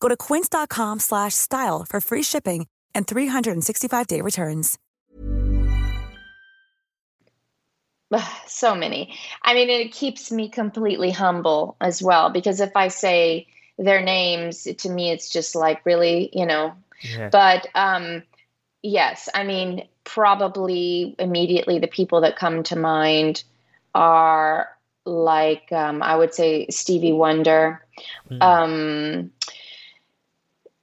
Go 0.00 0.08
to 0.08 0.16
quince.com 0.16 1.00
slash 1.00 1.34
style 1.34 1.84
for 1.88 2.00
free 2.00 2.22
shipping 2.22 2.66
and 2.94 3.06
365-day 3.06 4.20
returns. 4.20 4.78
So 8.46 8.74
many. 8.74 9.14
I 9.42 9.54
mean, 9.54 9.68
it 9.68 9.92
keeps 9.92 10.32
me 10.32 10.48
completely 10.48 11.10
humble 11.10 11.76
as 11.80 12.02
well 12.02 12.30
because 12.30 12.60
if 12.60 12.74
I 12.74 12.88
say 12.88 13.46
their 13.76 14.00
names, 14.00 14.64
to 14.64 14.88
me, 14.88 15.10
it's 15.10 15.28
just 15.28 15.54
like 15.54 15.84
really, 15.84 16.30
you 16.32 16.46
know. 16.46 16.74
Yeah. 17.02 17.28
But 17.28 17.66
um, 17.74 18.22
yes, 18.82 19.28
I 19.34 19.44
mean, 19.44 19.86
probably 20.04 21.14
immediately 21.18 21.78
the 21.78 21.86
people 21.86 22.22
that 22.22 22.36
come 22.36 22.62
to 22.64 22.76
mind 22.76 23.44
are 23.94 24.68
like 25.04 25.70
um, 25.70 26.02
I 26.02 26.16
would 26.16 26.34
say 26.34 26.66
Stevie 26.70 27.12
Wonder. 27.12 27.84
Um, 28.40 29.30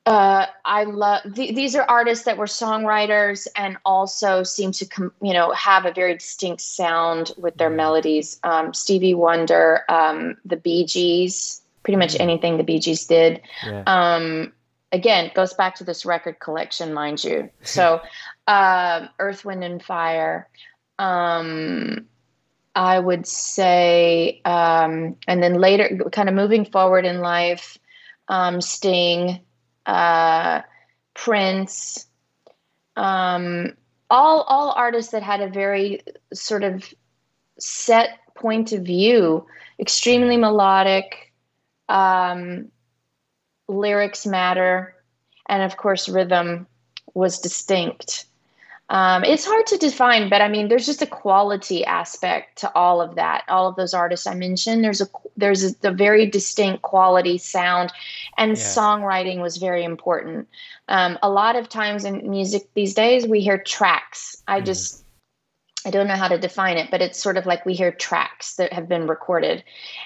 uh, 0.06 0.46
I 0.64 0.84
love 0.84 1.22
th- 1.34 1.56
these 1.56 1.76
are 1.76 1.84
artists 1.84 2.26
that 2.26 2.38
were 2.38 2.46
songwriters 2.46 3.48
and 3.56 3.78
also 3.86 4.44
seem 4.44 4.72
to 4.74 4.86
com- 4.86 5.14
you 5.22 5.34
know 5.34 5.52
have 5.52 5.86
a 5.86 5.92
very 5.92 6.14
distinct 6.14 6.62
sound 6.62 7.32
with 7.38 7.58
their 7.58 7.72
melodies. 7.72 8.40
Um, 8.44 8.74
Stevie 8.74 9.16
Wonder, 9.16 9.84
um, 9.90 10.38
the 10.46 10.58
Bee 10.58 10.86
Gees, 10.86 11.62
pretty 11.84 11.98
much 11.98 12.20
anything 12.20 12.58
the 12.58 12.64
Bee 12.64 12.80
Gees 12.80 13.06
did. 13.08 13.42
Yeah. 13.66 13.84
Um, 13.88 14.54
again, 14.92 15.32
goes 15.34 15.54
back 15.54 15.76
to 15.76 15.84
this 15.84 16.06
record 16.06 16.40
collection, 16.40 16.94
mind 16.94 17.24
you. 17.24 17.50
So, 17.64 18.02
um, 18.48 19.10
Earth, 19.18 19.44
Wind, 19.44 19.64
and 19.64 19.84
Fire. 19.84 20.48
Um, 21.00 22.06
I 22.76 23.00
would 23.00 23.26
say, 23.26 24.42
um, 24.46 25.16
and 25.28 25.42
then 25.42 25.56
later, 25.56 25.98
kind 26.12 26.30
of 26.30 26.36
moving 26.36 26.66
forward 26.66 27.06
in 27.06 27.20
life, 27.22 27.78
um, 28.28 28.62
Sting, 28.62 29.40
uh, 29.86 30.62
Prince, 31.14 32.08
um, 32.96 33.74
all 34.10 34.42
all 34.44 34.72
artists 34.72 35.12
that 35.12 35.24
had 35.24 35.42
a 35.42 35.50
very 35.50 36.02
sort 36.34 36.64
of 36.64 36.94
set 37.60 38.20
point 38.36 38.72
of 38.72 38.84
view, 38.84 39.46
extremely 39.80 40.38
melodic, 40.38 41.34
um, 41.90 42.72
lyrics 43.68 44.26
matter, 44.26 44.96
and 45.48 45.64
of 45.64 45.78
course, 45.78 46.10
rhythm 46.10 46.68
was 47.14 47.40
distinct. 47.40 48.26
Um, 48.90 49.24
it's 49.24 49.46
hard 49.46 49.66
to 49.68 49.78
define, 49.78 50.30
but 50.30 50.42
I 50.42 50.48
mean, 50.48 50.68
there's 50.68 50.86
just 50.86 51.02
a 51.02 51.08
quality 51.08 51.84
aspect 51.86 52.60
to 52.60 52.72
all 52.76 53.02
of 53.02 53.16
that. 53.16 53.44
All 53.48 53.68
of 53.68 53.76
those 53.76 53.96
artists 53.96 54.28
I 54.28 54.36
mentioned, 54.36 54.84
there's 54.84 55.02
a 55.02 55.08
there's 55.36 55.76
a, 55.84 55.92
very 55.92 56.28
distinct 56.28 56.84
quality 56.84 57.40
sound, 57.40 57.92
and 58.38 58.52
Yeah. 58.52 58.64
songwriting 58.64 59.42
was 59.42 59.58
very 59.58 59.84
important. 59.84 60.48
Um, 60.88 61.18
a 61.24 61.30
lot 61.30 61.56
of 61.56 61.68
times 61.68 62.06
in 62.06 62.30
music 62.30 62.70
these 62.76 62.94
days, 62.94 63.26
we 63.26 63.42
hear 63.42 63.58
tracks. 63.58 64.44
I 64.48 64.62
just 64.62 65.04
I 65.84 65.90
don't 65.90 66.08
know 66.08 66.16
how 66.16 66.28
to 66.28 66.38
define 66.38 66.78
it, 66.78 66.92
but 66.92 67.02
it's 67.02 67.22
sort 67.22 67.38
of 67.38 67.48
like 67.48 67.66
we 67.66 67.74
hear 67.74 67.92
tracks 67.92 68.56
that 68.56 68.72
have 68.72 68.88
been 68.88 69.08
recorded, 69.08 69.64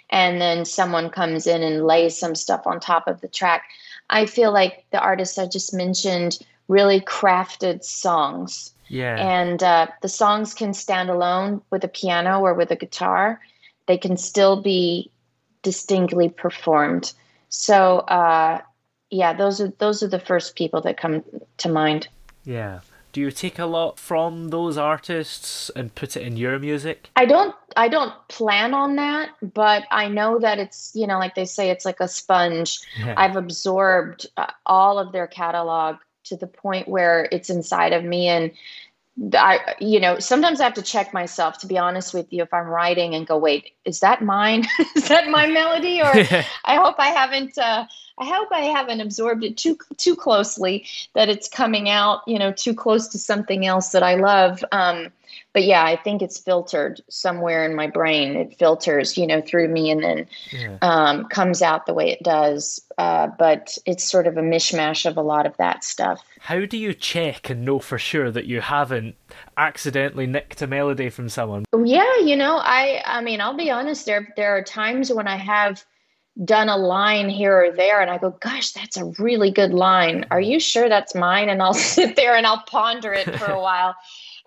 and 0.10 0.40
then 0.40 0.64
someone 0.64 1.10
comes 1.10 1.48
in 1.48 1.64
and 1.64 1.86
lays 1.86 2.18
some 2.18 2.34
stuff 2.36 2.66
on 2.66 2.80
top 2.80 3.10
of 3.10 3.20
the 3.20 3.28
track. 3.28 3.64
I 4.10 4.26
feel 4.26 4.54
like 4.54 4.86
the 4.92 5.00
artists 5.02 5.38
I 5.38 5.48
just 5.48 5.74
mentioned 5.74 6.40
really 6.70 7.02
crafted 7.02 7.84
songs. 7.84 8.74
Yeah. 8.88 9.18
And 9.18 9.62
uh, 9.62 9.88
the 10.02 10.08
songs 10.08 10.54
can 10.54 10.74
stand 10.74 11.10
alone 11.10 11.62
with 11.70 11.84
a 11.84 11.90
piano 11.90 12.40
or 12.40 12.54
with 12.54 12.72
a 12.72 12.76
guitar. 12.78 13.42
They 13.88 13.98
can 13.98 14.16
still 14.16 14.62
be 14.62 15.12
distinctly 15.62 16.30
performed. 16.30 17.12
So 17.50 18.00
uh, 18.00 18.62
yeah, 19.10 19.34
those 19.34 19.60
are 19.60 19.74
those 19.80 20.02
are 20.02 20.08
the 20.08 20.20
first 20.20 20.56
people 20.56 20.82
that 20.82 20.98
come 20.98 21.24
to 21.58 21.70
mind. 21.70 22.08
Yeah. 22.46 22.80
Do 23.12 23.22
you 23.22 23.32
take 23.32 23.58
a 23.58 23.66
lot 23.66 23.98
from 23.98 24.50
those 24.50 24.78
artists 24.78 25.72
and 25.76 25.94
put 25.96 26.16
it 26.16 26.22
in 26.22 26.38
your 26.38 26.60
music? 26.60 27.10
I 27.16 27.26
don't 27.26 27.56
I 27.76 27.88
don't 27.88 28.14
plan 28.28 28.76
on 28.76 28.96
that, 28.98 29.30
but 29.42 29.86
I 29.90 30.08
know 30.08 30.40
that 30.40 30.60
it's 30.60 30.92
you 30.94 31.08
know 31.08 31.18
like 31.18 31.34
they 31.34 31.46
say 31.46 31.72
it's 31.72 31.86
like 31.86 32.00
a 32.00 32.08
sponge. 32.08 32.80
Yeah. 33.00 33.16
I've 33.18 33.36
absorbed 33.36 34.28
uh, 34.38 34.52
all 34.68 35.00
of 35.00 35.12
their 35.12 35.26
catalog 35.26 35.98
to 36.30 36.38
the 36.38 36.48
point 36.48 36.88
where 36.88 37.28
it's 37.32 37.50
inside 37.50 37.94
of 37.94 38.04
me. 38.04 38.28
And 38.28 38.52
I 39.34 39.76
you 39.80 40.00
know 40.00 40.20
sometimes 40.20 40.62
I 40.62 40.64
have 40.64 40.76
to 40.76 40.82
check 40.82 41.14
myself 41.14 41.58
to 41.60 41.68
be 41.68 41.78
honest 41.78 42.14
with 42.14 42.32
you 42.32 42.44
if 42.44 42.54
I'm 42.54 42.68
writing 42.68 43.16
and 43.16 43.28
go 43.28 43.38
wait 43.38 43.72
is 43.84 44.00
that 44.00 44.24
mine? 44.24 44.66
Is 44.96 45.10
that 45.10 45.30
my 45.30 45.46
melody? 45.60 46.02
Or 46.02 46.06
I 46.66 46.76
hope 46.76 46.96
I 47.00 47.08
haven't 47.08 47.58
uh, 47.58 47.86
I 48.18 48.26
hope 48.26 48.50
I 48.52 48.62
haven't 48.62 49.02
absorbed 49.02 49.44
it 49.44 49.58
too 49.58 49.78
too 49.98 50.16
closely 50.16 50.86
that 51.16 51.28
it's 51.28 51.50
coming 51.50 51.90
out 51.90 52.22
you 52.28 52.40
know 52.40 52.52
too 52.52 52.74
close 52.74 53.08
to 53.10 53.18
something 53.18 53.66
else 53.66 53.90
that 53.90 54.04
I 54.04 54.16
love. 54.16 54.64
Um, 54.72 55.12
but 55.54 55.64
yeah 55.64 55.84
I 55.84 55.96
think 55.96 56.22
it's 56.22 56.38
filtered 56.40 57.02
somewhere 57.10 57.66
in 57.66 57.76
my 57.76 57.88
brain 57.88 58.36
it 58.36 58.58
filters 58.58 59.18
you 59.18 59.28
know 59.28 59.42
through 59.42 59.68
me 59.68 59.90
and 59.92 60.04
then 60.04 60.28
Yeah. 60.52 60.78
um, 60.82 61.26
comes 61.26 61.62
out 61.62 61.86
the 61.86 61.94
way 61.94 62.10
it 62.12 62.24
does 62.24 62.80
uh, 62.98 63.28
but 63.38 63.78
it's 63.86 64.04
sort 64.04 64.28
of 64.28 64.38
a 64.38 64.42
mishmash 64.42 65.06
of 65.06 65.18
a 65.18 65.22
lot 65.22 65.46
of 65.46 65.56
that 65.58 65.84
stuff 65.84 66.22
How 66.40 66.66
do 66.66 66.78
you 66.78 66.94
check 66.94 67.50
and 67.50 67.66
know 67.66 67.80
for 67.80 67.98
sure 67.98 68.32
that 68.32 68.46
you 68.46 68.62
haven't 68.62 69.16
accidentally 69.58 70.28
nicked 70.28 70.62
a 70.62 70.68
melody 70.68 71.10
from 71.10 71.30
someone? 71.30 71.66
Yeah, 71.86 72.18
you 72.20 72.36
know, 72.36 72.58
I 72.58 73.02
I 73.06 73.22
mean, 73.22 73.42
I'll 73.42 73.56
be 73.58 73.72
honest, 73.72 74.06
there 74.06 74.34
there 74.36 74.56
are 74.58 74.64
times 74.64 75.12
when 75.12 75.28
I 75.28 75.38
have 75.38 75.84
done 76.46 76.70
a 76.70 76.78
line 76.78 77.28
here 77.30 77.66
or 77.66 77.72
there 77.76 78.00
and 78.02 78.10
I 78.10 78.18
go, 78.18 78.30
gosh, 78.32 78.72
that's 78.72 78.96
a 78.96 79.06
really 79.20 79.52
good 79.52 79.74
line. 79.74 80.26
Are 80.32 80.40
you 80.40 80.58
sure 80.60 80.88
that's 80.88 81.14
mine? 81.14 81.50
And 81.50 81.62
I'll 81.62 81.74
sit 81.98 82.16
there 82.16 82.36
and 82.36 82.46
I'll 82.48 82.64
ponder 82.64 83.12
it 83.14 83.26
for 83.38 83.46
a 83.46 83.60
while. 83.68 83.96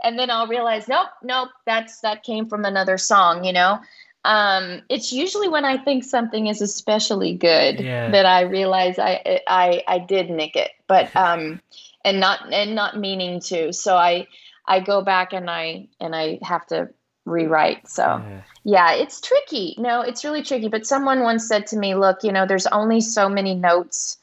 And 0.03 0.19
then 0.19 0.31
I'll 0.31 0.47
realize, 0.49 0.89
nope, 0.89 1.09
nope, 1.23 1.51
that's 1.67 2.01
that 2.01 2.23
came 2.23 2.49
from 2.49 2.65
another 2.65 2.99
song, 2.99 3.45
you 3.45 3.53
know. 3.53 3.81
Um, 4.25 4.83
it's 4.89 5.13
usually 5.13 5.49
when 5.49 5.65
I 5.65 5.79
think 5.79 6.05
something 6.05 6.47
is 6.47 6.63
especially 6.63 7.35
good 7.35 7.81
Yeah. 7.81 8.11
that 8.11 8.27
I 8.27 8.43
realize 8.43 8.99
I 8.99 9.41
I 9.47 9.83
I 9.87 9.99
did 9.99 10.31
nick 10.31 10.57
it. 10.57 10.71
But 10.87 11.15
um 11.17 11.61
and 12.05 12.21
not 12.21 12.53
and 12.53 12.75
not 12.75 12.99
meaning 12.99 13.41
to. 13.41 13.73
So 13.73 13.97
I 13.97 14.27
I 14.67 14.81
go 14.81 15.03
back 15.03 15.33
and 15.33 15.51
I 15.51 15.89
and 16.01 16.15
I 16.15 16.39
have 16.43 16.67
to 16.69 16.89
rewrite. 17.25 17.89
So 17.89 18.03
Yeah. 18.03 18.43
yeah, 18.65 18.93
it's 18.93 19.21
tricky. 19.21 19.75
No, 19.79 20.03
it's 20.03 20.25
really 20.25 20.43
tricky. 20.43 20.69
But 20.69 20.87
someone 20.87 21.23
once 21.23 21.49
said 21.49 21.67
to 21.69 21.77
me, 21.77 21.95
"Look, 21.97 22.23
you 22.23 22.31
know, 22.31 22.47
there's 22.47 22.69
only 22.69 23.01
so 23.01 23.29
many 23.29 23.55
notes 23.55 24.19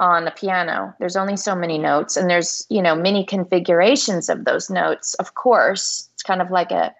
on 0.00 0.26
a 0.26 0.30
piano. 0.30 0.94
There's 0.98 1.16
only 1.16 1.36
so 1.36 1.54
many 1.54 1.78
notes, 1.78 2.16
and 2.16 2.28
there's 2.30 2.66
you 2.68 2.82
know 2.82 2.94
many 2.94 3.24
configurations 3.24 4.28
of 4.28 4.44
those 4.44 4.70
notes. 4.70 5.14
Of 5.14 5.34
course, 5.34 6.08
it's 6.14 6.22
kind 6.22 6.40
of 6.42 6.50
like 6.50 6.70
a, 6.70 6.94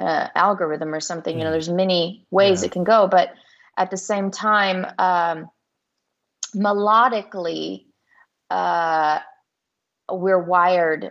a 0.00 0.30
algorithm 0.36 0.94
or 0.94 1.00
something. 1.00 1.38
You 1.38 1.44
know, 1.44 1.50
there's 1.50 1.68
many 1.68 2.26
ways 2.30 2.62
Yeah. 2.62 2.66
it 2.66 2.72
can 2.72 2.84
go, 2.84 3.06
but 3.08 3.30
at 3.76 3.90
the 3.90 3.96
same 3.96 4.30
time, 4.30 4.86
um, 4.98 5.48
melodically, 6.54 7.86
uh, 8.50 9.18
we're 10.10 10.42
wired 10.42 11.10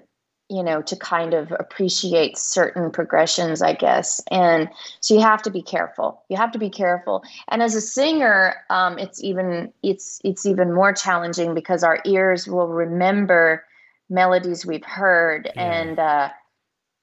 you 0.54 0.62
know 0.68 0.82
to 0.84 0.96
kind 0.96 1.34
of 1.34 1.52
appreciate 1.64 2.38
certain 2.38 2.92
progressions 2.92 3.62
i 3.62 3.74
guess. 3.74 4.22
And 4.32 4.70
so 5.00 5.10
you 5.16 5.22
have 5.22 5.42
to 5.44 5.52
be 5.52 5.62
careful. 5.64 6.22
You 6.30 6.38
have 6.38 6.52
to 6.52 6.60
be 6.60 6.70
careful. 6.70 7.24
And 7.52 7.62
as 7.64 7.74
a 7.76 7.82
singer 7.82 8.56
um, 8.70 9.00
it's 9.00 9.24
even 9.24 9.74
it's 9.82 10.22
it's 10.24 10.46
even 10.46 10.74
more 10.74 10.94
challenging 10.94 11.54
because 11.56 11.84
our 11.84 12.00
ears 12.06 12.48
will 12.48 12.68
remember 12.68 13.66
melodies 14.10 14.66
we've 14.66 14.86
heard 14.86 15.50
Yeah. 15.56 15.64
and 15.72 16.00
uh 16.00 16.30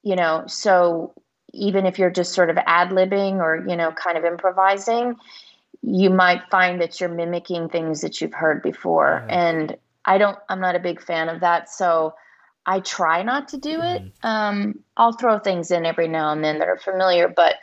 you 0.03 0.17
know 0.17 0.45
so 0.47 1.13
even 1.53 1.87
if 1.87 1.99
you're 1.99 2.11
just 2.21 2.33
sort 2.33 2.51
of 2.51 2.59
ad-libbing 2.67 3.35
or 3.47 3.51
you 3.69 3.77
know 3.77 3.91
kind 3.93 4.17
of 4.19 4.25
improvising 4.25 5.17
you 5.83 6.11
might 6.11 6.43
find 6.51 6.81
that 6.81 7.01
you're 7.01 7.09
mimicking 7.23 7.69
things 7.69 8.03
that 8.03 8.21
you've 8.21 8.35
heard 8.45 8.63
before. 8.63 9.25
Yeah. 9.27 9.35
and 9.51 9.77
i 10.05 10.19
don't 10.19 10.39
i'm 10.49 10.61
not 10.61 10.77
a 10.77 10.81
big 10.89 11.01
fan 11.03 11.29
of 11.29 11.41
that. 11.41 11.69
So 11.71 12.15
i 12.67 12.81
try 12.81 13.23
not 13.23 13.49
to 13.49 13.57
do 13.57 13.81
it 13.81 14.03
Mm-hmm. 14.03 14.27
um 14.27 14.79
i'll 14.97 15.13
throw 15.13 15.39
things 15.39 15.71
in 15.71 15.85
every 15.87 16.09
now 16.09 16.33
and 16.33 16.43
then 16.45 16.59
that 16.59 16.69
are 16.69 16.79
familiar 16.79 17.29
but 17.29 17.57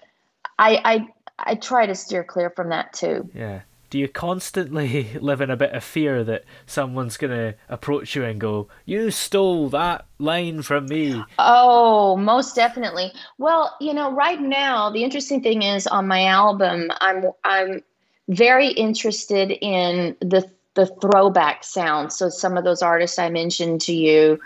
i 0.59 0.79
i 0.85 1.07
i 1.51 1.55
try 1.55 1.85
to 1.85 1.95
steer 1.95 2.23
clear 2.23 2.49
from 2.49 2.69
that 2.69 2.93
too 2.93 3.29
Yeah. 3.33 3.61
Do 3.89 3.97
you 3.99 4.09
constantly 4.09 5.07
live 5.21 5.39
in 5.39 5.49
a 5.49 5.55
bit 5.55 5.71
of 5.71 5.81
fear 5.81 6.21
that 6.25 6.43
someone's 6.65 7.15
gonna 7.15 7.55
approach 7.69 8.15
you 8.17 8.25
and 8.25 8.37
go, 8.37 8.67
"You 8.83 9.11
stole 9.11 9.69
that 9.69 10.05
line 10.19 10.61
from 10.61 10.87
me"? 10.87 11.23
Oh, 11.39 12.17
most 12.17 12.53
definitely. 12.53 13.13
Well, 13.37 13.73
you 13.79 13.93
know, 13.93 14.11
right 14.11 14.41
now 14.41 14.89
the 14.89 15.05
interesting 15.05 15.41
thing 15.41 15.61
is 15.61 15.87
on 15.87 16.05
my 16.05 16.25
album, 16.25 16.89
I'm 16.99 17.31
I'm 17.45 17.81
very 18.27 18.67
interested 18.67 19.51
in 19.51 20.17
the 20.19 20.51
the 20.77 20.85
throwback 21.01 21.63
sound. 21.63 22.13
So 22.13 22.29
some 22.29 22.55
of 22.55 22.63
those 22.63 22.83
artists 22.83 23.17
I 23.17 23.29
mentioned 23.29 23.81
to 23.81 23.93
you, 23.93 24.39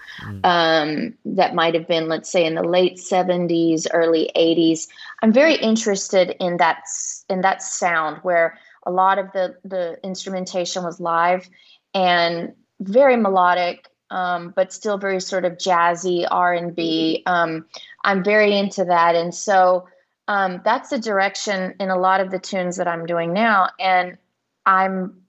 um, 0.46 1.13
that 1.26 1.54
might 1.54 1.74
have 1.74 1.89
been, 1.89 2.08
let's 2.08 2.32
say, 2.32 2.46
in 2.46 2.56
the 2.56 2.63
late 2.63 2.98
'70s, 2.98 3.86
early 3.94 4.32
'80s. 4.34 4.88
I'm 5.22 5.34
very 5.34 5.56
interested 5.56 6.38
in 6.39 6.56
that 6.58 6.86
in 7.30 7.41
that 7.41 7.62
sound 7.62 8.20
where 8.24 8.58
a 8.86 8.91
lot 8.91 9.20
of 9.20 9.30
the 9.34 9.58
the 9.65 10.00
instrumentation 10.06 10.86
was 10.86 11.02
live 11.02 11.50
and 11.94 12.54
very 12.80 13.17
melodic 13.17 13.89
um, 14.10 14.54
but 14.56 14.74
still 14.74 14.98
very 14.98 15.20
sort 15.20 15.46
of 15.46 15.54
jazzy 15.54 16.26
r&b 16.32 17.24
um, 17.26 17.65
i'm 18.04 18.24
very 18.24 18.58
into 18.58 18.86
that. 18.86 19.15
And 19.15 19.36
so 19.36 19.88
um, 20.28 20.62
that's 20.63 20.89
the 20.89 20.98
direction 20.98 21.76
in 21.80 21.89
a 21.89 22.00
lot 22.00 22.22
of 22.22 22.32
the 22.32 22.39
tunes 22.39 22.78
that 22.78 22.88
i'm 22.88 23.06
doing 23.06 23.34
now. 23.34 23.70
And 23.80 24.17
i'm 24.65 25.21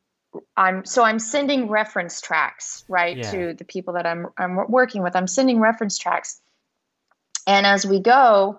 i'm 0.57 0.85
so 0.85 1.03
i'm 1.05 1.19
sending 1.19 1.69
reference 1.69 2.21
tracks 2.21 2.85
right 2.89 3.17
Yeah. 3.19 3.31
to 3.31 3.55
the 3.55 3.65
people 3.65 3.95
that 3.95 4.07
i'm 4.07 4.27
i'm 4.39 4.59
working 4.69 5.03
with 5.03 5.15
i'm 5.17 5.27
sending 5.27 5.61
reference 5.61 5.99
tracks 5.99 6.41
and 7.47 7.67
as 7.67 7.85
we 7.87 8.01
go 8.01 8.59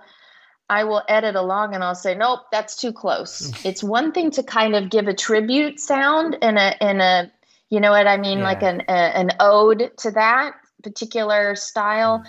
I 0.69 0.85
will 0.85 1.03
edit 1.07 1.35
along 1.35 1.75
and 1.75 1.83
I'll 1.83 1.93
say, 1.93 2.15
nope, 2.15 2.39
that's 2.51 2.77
too 2.77 2.93
close. 2.93 3.51
it's 3.65 3.83
one 3.83 4.11
thing 4.11 4.31
to 4.31 4.43
kind 4.43 4.75
of 4.75 4.89
give 4.89 5.07
a 5.07 5.13
tribute 5.13 5.79
sound 5.79 6.37
in 6.41 6.57
a 6.57 6.75
in 6.79 7.01
a 7.01 7.31
you 7.69 7.79
know 7.79 7.91
what 7.91 8.07
I 8.07 8.17
mean, 8.17 8.39
Yeah. 8.39 8.43
like 8.45 8.63
an 8.63 8.81
a, 8.87 8.91
an 8.91 9.31
ode 9.39 9.91
to 9.99 10.11
that 10.11 10.53
particular 10.81 11.55
style. 11.55 12.23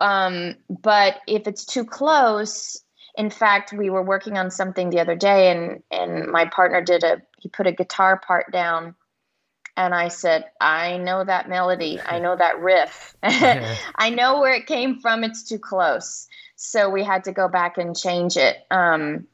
Um, 0.00 0.54
but 0.68 1.16
if 1.26 1.46
it's 1.46 1.64
too 1.64 1.84
close, 1.84 2.82
in 3.16 3.30
fact, 3.30 3.72
we 3.72 3.90
were 3.90 4.02
working 4.02 4.36
on 4.38 4.50
something 4.50 4.90
the 4.90 5.00
other 5.00 5.14
day, 5.14 5.50
and 5.50 5.82
and 5.90 6.28
my 6.32 6.46
partner 6.46 6.80
did 6.82 7.04
a 7.04 7.22
he 7.46 7.50
put 7.50 7.68
a 7.68 7.72
guitar 7.72 8.18
part 8.18 8.50
down, 8.50 8.96
and 9.76 9.94
I 9.94 10.08
said, 10.08 10.46
I 10.60 10.96
know 10.96 11.22
that 11.22 11.48
melody, 11.48 12.00
I 12.04 12.18
know 12.18 12.34
that 12.34 12.58
riff, 12.58 13.16
I 13.22 14.10
know 14.10 14.40
where 14.40 14.54
it 14.54 14.66
came 14.66 14.98
from. 14.98 15.22
It's 15.22 15.44
too 15.44 15.60
close, 15.60 16.26
so 16.56 16.90
we 16.90 17.04
had 17.04 17.22
to 17.24 17.32
go 17.32 17.46
back 17.46 17.78
and 17.78 17.96
change 17.96 18.36
it. 18.36 18.56
Um, 18.72 19.28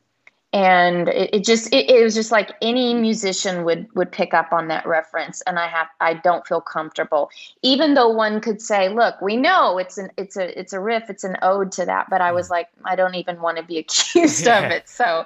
and 0.53 1.09
it, 1.09 1.31
it 1.37 1.45
just 1.47 1.73
it, 1.73 1.89
it 1.89 2.05
was 2.05 2.15
just 2.15 2.31
like 2.31 2.51
any 2.61 2.93
musician 2.93 3.65
would 3.65 3.89
would 3.95 4.13
pick 4.13 4.35
up 4.35 4.53
on 4.53 4.69
that 4.69 4.87
reference 4.87 5.41
and 5.47 5.59
i 5.59 5.67
have 5.67 5.87
i 5.99 6.13
don't 6.13 6.47
feel 6.47 6.61
comfortable. 6.61 7.31
Even 7.63 7.95
though 7.95 8.11
one 8.11 8.43
could 8.43 8.61
say 8.61 8.91
look 8.91 9.19
we 9.23 9.39
know 9.39 9.79
it's 9.79 9.97
an 9.97 10.11
it's 10.19 10.37
a 10.37 10.59
it's 10.59 10.75
a 10.75 10.81
riff 10.81 11.09
it's 11.09 11.25
an 11.25 11.39
ode 11.41 11.73
to 11.73 11.87
that 11.87 12.11
but 12.11 12.21
i 12.21 12.33
was 12.33 12.51
like 12.51 12.69
i 12.85 12.95
don't 12.95 13.15
even 13.15 13.41
want 13.41 13.57
to 13.57 13.63
be 13.63 13.79
accused 13.85 14.47
of 14.47 14.65
it. 14.65 14.91
So 14.91 15.25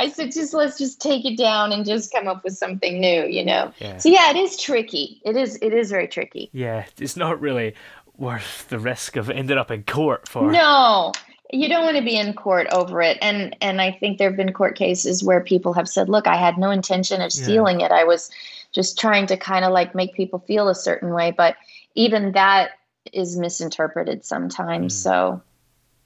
i 0.00 0.08
said 0.08 0.32
just 0.32 0.52
let's 0.54 0.76
just 0.78 1.00
take 1.00 1.24
it 1.24 1.36
down 1.38 1.72
and 1.72 1.84
just 1.86 2.10
come 2.12 2.26
up 2.28 2.42
with 2.44 2.56
something 2.56 3.00
new 3.00 3.24
you 3.26 3.44
know 3.44 3.72
Yeah. 3.78 3.96
so 3.98 4.08
yeah 4.08 4.30
it 4.30 4.36
is 4.36 4.56
tricky 4.56 5.20
it 5.24 5.36
is 5.36 5.56
it 5.62 5.72
is 5.72 5.90
very 5.90 6.08
tricky 6.08 6.50
Yeah, 6.52 6.84
it's 6.98 7.16
not 7.16 7.40
really 7.40 7.74
worth 8.16 8.68
the 8.68 8.78
risk 8.78 9.16
of 9.16 9.30
ending 9.30 9.56
up 9.56 9.70
in 9.70 9.82
court 9.84 10.28
for. 10.28 10.50
No, 10.52 11.12
you 11.52 11.68
don't 11.70 11.84
want 11.84 11.96
to 11.96 12.02
be 12.04 12.16
in 12.16 12.34
court 12.34 12.66
over 12.70 13.00
it. 13.00 13.16
And 13.22 13.56
and 13.62 13.80
I 13.80 13.92
think 13.92 14.18
there 14.18 14.28
have 14.28 14.36
been 14.36 14.52
court 14.52 14.76
cases 14.76 15.24
where 15.24 15.40
people 15.40 15.72
have 15.72 15.88
said, 15.88 16.08
"Look, 16.10 16.26
I 16.26 16.36
had 16.36 16.58
no 16.58 16.70
intention 16.70 17.22
of 17.22 17.32
Yeah. 17.34 17.42
stealing 17.44 17.80
it. 17.80 17.90
I 17.90 18.04
was 18.04 18.30
just 18.72 18.98
trying 18.98 19.26
to 19.28 19.36
kind 19.38 19.64
of 19.64 19.72
like 19.72 19.94
make 19.94 20.12
people 20.14 20.38
feel 20.40 20.68
a 20.68 20.74
certain 20.74 21.14
way." 21.14 21.30
But 21.30 21.56
even 21.94 22.32
that 22.32 22.72
is 23.12 23.38
misinterpreted 23.38 24.24
sometimes. 24.24 24.92
Hmm. 24.94 25.02
So, 25.08 25.42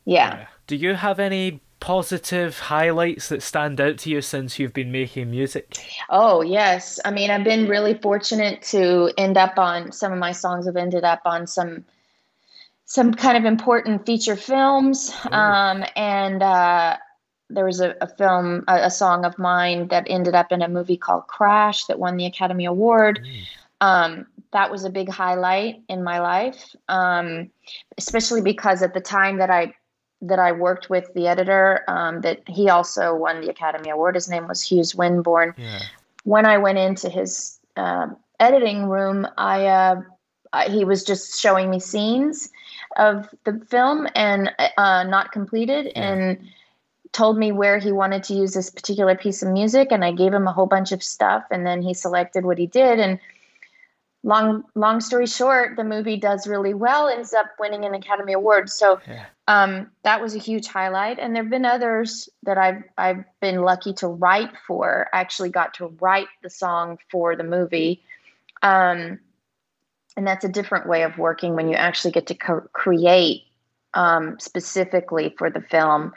yeah. 0.04 0.37
Yeah. 0.37 0.46
Do 0.68 0.76
you 0.76 0.94
have 0.94 1.18
any 1.18 1.61
positive 1.85 2.59
highlights 2.59 3.29
that 3.29 3.42
stand 3.42 3.79
out 3.79 3.99
to 3.99 4.09
you 4.09 4.23
since 4.23 4.59
you've 4.59 4.73
been 4.73 4.90
making 4.90 5.31
music? 5.31 5.77
Oh, 6.09 6.40
yes. 6.40 6.99
I 7.05 7.11
mean, 7.11 7.31
I've 7.31 7.44
been 7.44 7.68
really 7.68 7.92
fortunate 7.92 8.62
to 8.62 9.12
end 9.18 9.37
up 9.37 9.59
on 9.59 9.92
some 9.92 10.11
of 10.11 10.18
my 10.18 10.33
songs 10.33 10.64
have 10.64 10.77
ended 10.77 11.05
up 11.05 11.20
on 11.27 11.47
some 11.47 11.85
some 12.87 13.12
kind 13.12 13.37
of 13.37 13.44
important 13.44 14.07
feature 14.07 14.35
films. 14.35 15.12
Um, 15.31 15.85
and 15.94 16.42
uh, 16.42 16.97
there 17.51 17.66
was 17.66 17.81
a, 17.81 17.94
a 18.01 18.09
film, 18.09 18.64
a, 18.66 18.85
a 18.85 18.90
song 18.90 19.27
of 19.27 19.38
mine 19.38 19.88
that 19.88 20.07
ended 20.09 20.35
up 20.35 20.53
in 20.53 20.62
a 20.62 20.68
movie 20.68 20.97
called 20.97 21.27
Crash 21.27 21.85
that 21.85 21.99
won 21.99 22.16
the 22.16 22.25
Academy 22.25 22.64
Award. 22.64 23.20
Um, 23.83 24.27
that 24.53 24.70
was 24.70 24.87
a 24.87 24.90
big 24.90 25.11
highlight 25.11 25.83
in 25.90 26.03
my 26.03 26.20
life, 26.20 26.75
um, 26.88 27.51
especially 27.99 28.40
because 28.40 28.81
at 28.81 28.94
the 28.94 29.01
time 29.03 29.37
that 29.37 29.51
I 29.51 29.75
that 30.28 30.38
I 30.38 30.52
worked 30.52 30.90
with 30.90 31.12
the 31.14 31.26
editor, 31.28 31.84
um, 31.88 32.20
that 32.22 32.42
he 32.48 32.68
also 32.68 33.14
won 33.14 33.40
the 33.40 33.50
Academy 33.50 33.90
Award. 33.90 34.14
His 34.14 34.28
name 34.28 34.48
was 34.48 34.62
Hughes 34.62 34.94
Winborne 34.94 35.54
Yeah. 35.56 35.80
when 36.24 36.46
I 36.46 36.58
went 36.58 36.78
into 36.78 37.08
his 37.08 37.58
um 37.76 38.16
editing 38.40 38.87
room, 38.87 39.26
I, 39.38 39.66
uh, 39.66 40.02
I 40.52 40.68
he 40.68 40.84
was 40.84 41.04
just 41.04 41.40
showing 41.40 41.70
me 41.70 41.80
scenes 41.80 42.50
of 42.96 43.28
the 43.44 43.60
film 43.70 44.08
and 44.14 44.50
uh, 44.76 45.04
not 45.04 45.32
completed, 45.32 45.92
and 45.94 46.38
told 47.12 47.38
me 47.38 47.52
where 47.52 47.78
he 47.78 47.92
wanted 47.92 48.24
to 48.24 48.34
use 48.34 48.54
this 48.54 48.70
particular 48.70 49.16
piece 49.16 49.42
of 49.42 49.48
music, 49.50 49.88
and 49.92 50.04
I 50.04 50.12
gave 50.12 50.32
him 50.32 50.46
a 50.46 50.52
whole 50.52 50.66
bunch 50.66 50.92
of 50.92 51.02
stuff, 51.02 51.44
and 51.50 51.64
then 51.66 51.82
he 51.82 51.94
selected 51.94 52.44
what 52.44 52.58
he 52.58 52.66
did, 52.66 52.98
and 52.98 53.18
long 54.24 54.64
long 54.74 55.00
story 55.00 55.26
short, 55.26 55.76
the 55.76 55.84
movie 55.84 56.16
does 56.16 56.48
really 56.48 56.74
well, 56.74 57.08
ends 57.08 57.32
up 57.32 57.46
winning 57.60 57.84
an 57.84 57.94
Academy 57.94 58.32
Award. 58.32 58.70
So 58.70 59.00
Yeah. 59.06 59.26
um, 59.46 59.90
that 60.02 60.20
was 60.20 60.34
a 60.34 60.38
huge 60.38 60.66
highlight. 60.66 61.18
And 61.18 61.37
there 61.37 61.42
have 61.42 61.50
been 61.50 61.66
others 61.66 62.28
that 62.42 62.58
I've 62.58 62.82
I've 62.98 63.24
been 63.40 63.62
lucky 63.62 63.92
to 63.94 64.08
write 64.08 64.56
for. 64.66 65.08
I 65.12 65.20
actually 65.20 65.50
got 65.50 65.74
to 65.74 65.88
write 66.00 66.28
the 66.42 66.50
song 66.50 66.98
for 67.10 67.37
the 67.37 67.44
movie, 67.44 68.02
um, 68.62 69.20
and 70.16 70.26
that's 70.26 70.44
a 70.44 70.48
different 70.48 70.88
way 70.88 71.02
of 71.02 71.18
working 71.18 71.54
when 71.54 71.68
you 71.68 71.74
actually 71.74 72.12
get 72.12 72.26
to 72.28 72.34
co- 72.34 72.68
create 72.72 73.42
um, 73.92 74.40
specifically 74.40 75.34
for 75.37 75.50
the 75.50 75.60
film. 75.60 76.12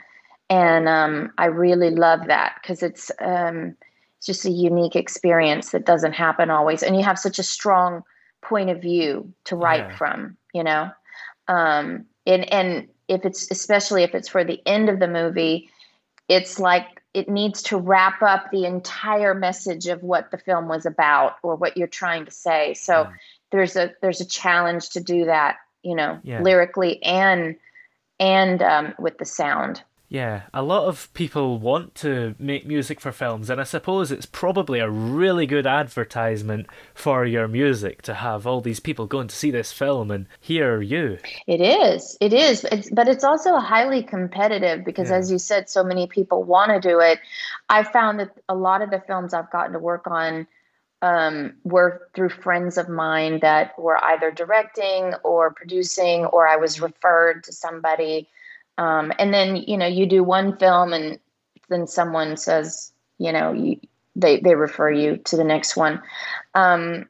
And 0.50 0.88
um, 0.88 1.32
I 1.36 1.46
really 1.46 1.90
love 1.90 2.28
that 2.28 2.56
because 2.62 2.82
it's 2.82 3.10
um, 3.20 3.76
it's 4.18 4.26
just 4.26 4.44
a 4.44 4.50
unique 4.50 4.96
experience 4.96 5.70
that 5.70 5.86
doesn't 5.86 6.12
happen 6.12 6.50
always, 6.50 6.82
and 6.82 6.96
you 6.96 7.02
have 7.04 7.18
such 7.18 7.38
a 7.38 7.42
strong 7.44 8.02
point 8.42 8.68
of 8.70 8.82
view 8.82 9.32
to 9.44 9.56
write 9.56 9.86
Yeah. 9.88 9.96
from. 9.96 10.36
You 10.52 10.64
know, 10.64 10.90
um, 11.46 12.06
and 12.26 12.52
and 12.52 12.88
if 13.06 13.24
it's 13.24 13.50
especially 13.50 14.02
if 14.02 14.14
it's 14.14 14.28
for 14.28 14.44
the 14.44 14.60
end 14.66 14.88
of 14.88 14.98
the 14.98 15.08
movie, 15.08 15.70
it's 16.28 16.58
like 16.58 17.00
it 17.14 17.28
needs 17.28 17.62
to 17.62 17.78
wrap 17.78 18.22
up 18.22 18.50
the 18.50 18.64
entire 18.64 19.34
message 19.34 19.86
of 19.86 20.02
what 20.02 20.30
the 20.30 20.38
film 20.38 20.68
was 20.68 20.84
about 20.84 21.36
or 21.42 21.56
what 21.56 21.76
you're 21.76 21.86
trying 21.86 22.24
to 22.24 22.30
say. 22.30 22.74
So 22.74 23.04
Mm. 23.04 23.12
there's 23.50 23.76
a 23.76 23.94
there's 24.02 24.20
a 24.20 24.26
challenge 24.26 24.90
to 24.90 25.00
do 25.00 25.24
that, 25.26 25.56
you 25.82 25.94
know, 25.94 26.18
Yeah. 26.22 26.42
lyrically 26.42 27.02
and 27.02 27.56
and 28.20 28.62
um, 28.62 28.94
with 28.98 29.18
the 29.18 29.24
sound. 29.24 29.82
Yeah, 30.10 30.44
a 30.54 30.62
lot 30.62 30.86
of 30.86 31.12
people 31.12 31.58
want 31.58 31.94
to 31.96 32.34
make 32.38 32.66
music 32.66 32.98
for 32.98 33.12
films, 33.12 33.50
and 33.50 33.60
I 33.60 33.64
suppose 33.64 34.10
it's 34.10 34.24
probably 34.24 34.78
a 34.78 34.88
really 34.88 35.44
good 35.44 35.66
advertisement 35.66 36.66
for 36.94 37.26
your 37.26 37.46
music 37.46 38.00
to 38.02 38.14
have 38.14 38.46
all 38.46 38.62
these 38.62 38.80
people 38.80 39.06
going 39.06 39.28
to 39.28 39.36
see 39.36 39.50
this 39.50 39.70
film 39.70 40.10
and 40.10 40.24
hear 40.40 40.80
you. 40.80 41.18
It 41.46 41.60
is. 41.60 42.16
It 42.22 42.32
is. 42.32 42.64
It's, 42.64 42.88
but 42.90 43.06
it's 43.06 43.22
also 43.22 43.56
highly 43.56 44.02
competitive 44.02 44.82
because, 44.82 45.10
Yeah. 45.10 45.16
as 45.16 45.30
you 45.30 45.38
said, 45.38 45.68
so 45.68 45.84
many 45.84 46.06
people 46.06 46.42
want 46.42 46.70
to 46.70 46.80
do 46.80 47.00
it. 47.00 47.18
I 47.68 47.82
found 47.82 48.18
that 48.20 48.30
a 48.48 48.54
lot 48.54 48.80
of 48.80 48.90
the 48.90 49.00
films 49.06 49.34
I've 49.34 49.50
gotten 49.50 49.74
to 49.74 49.78
work 49.78 50.06
on 50.06 50.46
um, 51.02 51.54
were 51.64 52.08
through 52.14 52.30
friends 52.30 52.78
of 52.78 52.88
mine 52.88 53.40
that 53.40 53.78
were 53.78 54.02
either 54.02 54.30
directing 54.30 55.12
or 55.22 55.52
producing, 55.52 56.24
or 56.24 56.48
I 56.48 56.56
was 56.56 56.80
referred 56.80 57.44
to 57.44 57.52
somebody. 57.52 58.26
Um, 58.78 59.12
and 59.18 59.34
then, 59.34 59.56
you 59.56 59.76
know, 59.76 59.86
you 59.86 60.06
do 60.06 60.24
one 60.24 60.56
film 60.56 60.92
and 60.92 61.18
then 61.68 61.86
someone 61.86 62.36
says, 62.36 62.92
you 63.18 63.32
know, 63.32 63.52
you, 63.52 63.80
they, 64.16 64.40
they 64.40 64.54
refer 64.54 64.90
you 64.90 65.18
to 65.18 65.36
the 65.36 65.44
next 65.44 65.76
one. 65.76 66.00
Um, 66.54 67.06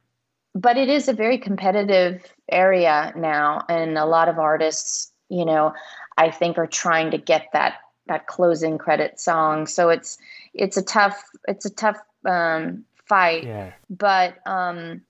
but 0.55 0.77
it 0.77 0.89
is 0.89 1.09
a 1.09 1.13
very 1.13 1.39
competitive 1.39 2.25
area 2.51 3.13
now, 3.17 3.65
and 3.69 3.97
a 3.97 4.07
lot 4.07 4.29
of 4.29 4.39
artists, 4.39 5.13
you 5.29 5.45
know, 5.45 5.75
I 6.17 6.31
think 6.31 6.59
are 6.59 6.67
trying 6.67 7.13
to 7.13 7.19
get 7.19 7.49
that 7.53 7.77
that 8.07 8.27
closing 8.27 8.79
credit 8.79 9.21
song. 9.21 9.67
So 9.67 9.91
it's 9.91 10.19
it's 10.55 10.77
a 10.77 10.83
tough 10.83 11.23
it's 11.47 11.67
a 11.67 11.71
tough 11.71 11.99
um, 12.25 12.85
fight. 13.07 13.45
Yeah. 13.45 13.73
But 13.89 14.39
um, 14.47 15.03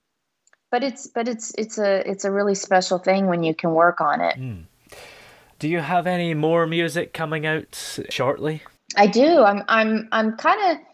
but 0.69 0.83
it's 0.83 1.07
but 1.07 1.27
it's 1.27 1.53
it's 1.57 1.79
a 1.79 2.07
it's 2.09 2.25
a 2.25 2.31
really 2.31 2.55
special 2.55 2.99
thing 2.99 3.27
when 3.27 3.43
you 3.43 3.55
can 3.55 3.73
work 3.73 4.01
on 4.01 4.21
it. 4.21 4.37
Mm. 4.37 4.65
Do 5.59 5.67
you 5.67 5.79
have 5.79 6.07
any 6.07 6.33
more 6.33 6.65
music 6.65 7.13
coming 7.13 7.45
out 7.45 7.99
shortly? 8.09 8.63
I 8.95 9.07
do. 9.07 9.43
I'm 9.43 9.63
I'm 9.67 10.07
I'm 10.11 10.37
kind 10.37 10.71
of 10.71 10.85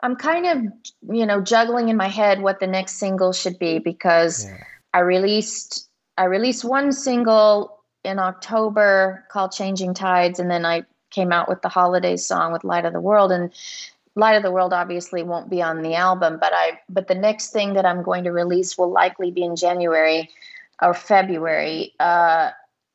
I'm 0.00 0.16
kind 0.16 0.46
of 0.46 1.14
you 1.14 1.26
know 1.26 1.40
juggling 1.40 1.88
in 1.88 1.96
my 1.96 2.08
head 2.08 2.40
what 2.40 2.60
the 2.60 2.66
next 2.66 2.96
single 2.96 3.32
should 3.32 3.58
be 3.58 3.78
because 3.78 4.46
yeah. 4.46 4.62
I 4.94 5.00
released 5.00 5.88
I 6.16 6.24
released 6.24 6.64
one 6.64 6.92
single 6.92 7.80
in 8.04 8.18
October 8.18 9.24
called 9.30 9.52
Changing 9.52 9.92
Tides 9.92 10.38
and 10.38 10.50
then 10.50 10.64
I 10.64 10.84
came 11.10 11.32
out 11.32 11.48
with 11.48 11.60
the 11.62 11.68
holiday 11.68 12.16
song 12.16 12.52
with 12.52 12.64
Light 12.64 12.84
of 12.84 12.92
the 12.92 13.00
World 13.00 13.32
and 13.32 13.52
Light 14.14 14.34
of 14.34 14.42
the 14.42 14.50
World 14.50 14.72
obviously 14.72 15.22
won't 15.22 15.48
be 15.48 15.62
on 15.62 15.82
the 15.82 15.94
album, 15.94 16.38
but 16.38 16.52
I 16.54 16.80
but 16.88 17.08
the 17.08 17.14
next 17.14 17.50
thing 17.50 17.74
that 17.74 17.86
I'm 17.86 18.02
going 18.02 18.24
to 18.24 18.32
release 18.32 18.76
will 18.76 18.90
likely 18.90 19.30
be 19.30 19.42
in 19.42 19.56
January 19.56 20.28
or 20.80 20.92
February. 20.92 21.94
Uh, 21.98 22.50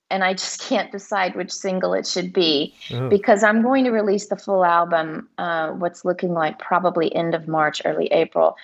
and 0.10 0.24
I 0.24 0.34
just 0.34 0.62
can't 0.68 0.92
decide 0.92 1.36
which 1.36 1.52
single 1.52 1.94
it 1.94 2.08
should 2.08 2.34
be 2.34 2.74
oh. 2.92 3.10
because 3.10 3.44
I'm 3.44 3.62
going 3.62 3.86
to 3.86 3.92
release 3.92 4.28
the 4.28 4.38
full 4.38 4.66
album. 4.66 5.30
Uh, 5.38 5.72
what's 5.72 6.06
looking 6.06 6.34
like 6.34 6.60
probably 6.60 7.14
end 7.16 7.36
of 7.36 7.48
March, 7.48 7.82
early 7.86 8.08
April, 8.08 8.56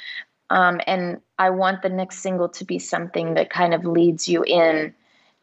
um, 0.49 0.81
and 0.87 1.19
I 1.39 1.49
want 1.49 1.81
the 1.81 1.89
next 1.89 2.19
single 2.19 2.49
to 2.49 2.65
be 2.65 2.79
something 2.79 3.33
that 3.33 3.49
kind 3.49 3.73
of 3.73 3.85
leads 3.85 4.27
you 4.27 4.43
in 4.43 4.93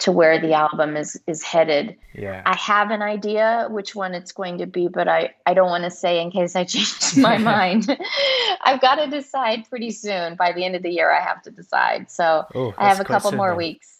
to 0.00 0.12
where 0.12 0.40
the 0.40 0.52
album 0.54 0.96
is 0.96 1.20
is 1.26 1.42
headed. 1.42 1.96
Yeah. 2.14 2.42
I 2.44 2.56
have 2.56 2.90
an 2.90 3.02
idea 3.02 3.68
which 3.70 3.94
one 3.94 4.14
it's 4.14 4.32
going 4.32 4.58
to 4.58 4.66
be, 4.66 4.88
but 4.88 5.08
I 5.08 5.34
I 5.46 5.54
don't 5.54 5.68
want 5.68 5.84
to 5.84 5.90
say 5.90 6.20
in 6.20 6.30
case 6.30 6.56
I 6.56 6.64
change 6.74 7.16
my 7.16 7.38
mind. 7.56 7.96
I've 8.62 8.80
got 8.80 8.96
to 8.96 9.06
decide 9.06 9.68
pretty 9.68 9.90
soon. 9.90 10.36
By 10.36 10.52
the 10.52 10.64
end 10.64 10.74
of 10.74 10.82
the 10.82 10.90
year, 10.90 11.10
I 11.10 11.20
have 11.20 11.42
to 11.42 11.50
decide. 11.50 12.10
So 12.10 12.46
oh, 12.54 12.74
I 12.78 12.88
have 12.88 13.00
a 13.00 13.04
couple 13.04 13.30
soon, 13.30 13.36
more 13.36 13.50
then. 13.50 13.58
weeks. 13.58 13.99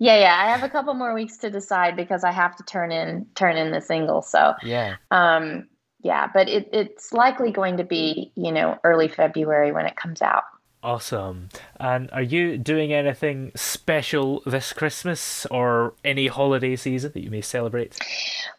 Yeah, 0.00 0.18
yeah, 0.18 0.36
I 0.40 0.50
have 0.50 0.62
a 0.62 0.68
couple 0.68 0.94
more 0.94 1.12
weeks 1.14 1.36
to 1.38 1.50
decide 1.50 1.96
because 1.96 2.22
I 2.24 2.30
have 2.30 2.54
to 2.56 2.62
turn 2.64 2.92
in 2.92 3.26
turn 3.34 3.56
in 3.56 3.72
the 3.72 3.80
single. 3.80 4.22
So 4.22 4.54
yeah, 4.62 4.96
um, 5.10 5.66
yeah, 6.02 6.28
but 6.32 6.48
it, 6.48 6.68
it's 6.72 7.12
likely 7.12 7.50
going 7.50 7.76
to 7.78 7.84
be 7.84 8.32
you 8.36 8.52
know 8.52 8.78
early 8.84 9.08
February 9.08 9.72
when 9.72 9.86
it 9.86 9.96
comes 9.96 10.22
out. 10.22 10.44
Awesome. 10.80 11.48
And 11.80 12.08
are 12.12 12.22
you 12.22 12.56
doing 12.56 12.92
anything 12.92 13.50
special 13.56 14.42
this 14.46 14.72
Christmas 14.72 15.44
or 15.46 15.94
any 16.04 16.28
holiday 16.28 16.76
season 16.76 17.10
that 17.14 17.24
you 17.24 17.30
may 17.32 17.40
celebrate? 17.40 17.98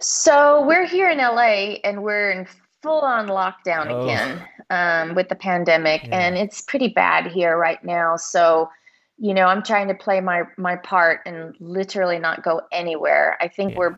So 0.01 0.65
we're 0.65 0.85
here 0.85 1.09
in 1.09 1.19
LA 1.19 1.77
and 1.85 2.03
we're 2.03 2.31
in 2.31 2.45
full 2.83 2.99
on 2.99 3.27
lockdown 3.27 3.87
Oh. 3.87 4.03
again 4.03 4.41
um, 4.69 5.15
with 5.15 5.29
the 5.29 5.35
pandemic, 5.35 6.03
Yeah. 6.03 6.19
and 6.19 6.37
it's 6.37 6.61
pretty 6.61 6.89
bad 6.89 7.27
here 7.31 7.57
right 7.57 7.81
now. 7.85 8.17
So, 8.17 8.69
you 9.19 9.33
know, 9.33 9.45
I'm 9.45 9.63
trying 9.63 9.87
to 9.89 9.93
play 9.93 10.21
my 10.21 10.43
my 10.57 10.75
part 10.77 11.21
and 11.25 11.55
literally 11.59 12.19
not 12.19 12.43
go 12.43 12.61
anywhere. 12.71 13.37
I 13.41 13.47
think 13.47 13.71
Yeah. 13.73 13.77
we're, 13.77 13.95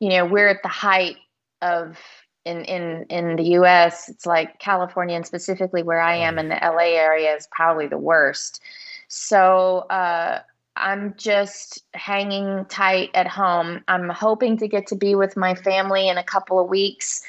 you 0.00 0.08
know, 0.10 0.24
we're 0.24 0.48
at 0.48 0.62
the 0.62 0.68
height 0.68 1.16
of 1.62 1.98
in 2.44 2.64
in 2.64 3.04
in 3.10 3.36
the 3.36 3.44
U.S. 3.58 4.08
It's 4.08 4.26
like 4.26 4.58
California 4.58 5.16
and 5.16 5.26
specifically 5.26 5.82
where 5.82 6.00
I 6.00 6.16
am 6.16 6.38
in 6.38 6.48
the 6.48 6.58
LA 6.62 6.96
area 6.96 7.34
is 7.36 7.46
probably 7.50 7.86
the 7.86 7.98
worst. 7.98 8.60
So. 9.08 9.78
Uh, 9.90 10.40
I'm 10.76 11.14
just 11.16 11.84
hanging 11.94 12.64
tight 12.64 13.10
at 13.14 13.28
home. 13.28 13.84
I'm 13.86 14.08
hoping 14.08 14.56
to 14.56 14.66
get 14.66 14.88
to 14.88 14.96
be 14.96 15.14
with 15.14 15.36
my 15.36 15.54
family 15.54 16.08
in 16.08 16.18
a 16.18 16.24
couple 16.24 16.58
of 16.58 16.68
weeks 16.68 17.22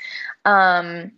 um, 0.45 1.11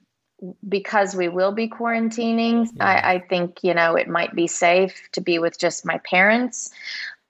because 0.68 1.16
we 1.16 1.30
will 1.30 1.52
be 1.52 1.68
quarantining. 1.68 2.70
I, 2.80 3.14
I 3.16 3.20
think, 3.20 3.60
you 3.64 3.74
know, 3.74 3.96
it 3.96 4.08
might 4.08 4.36
be 4.36 4.48
safe 4.48 5.10
to 5.14 5.22
be 5.22 5.40
with 5.40 5.58
just 5.58 5.86
my 5.86 5.98
parents. 6.00 6.70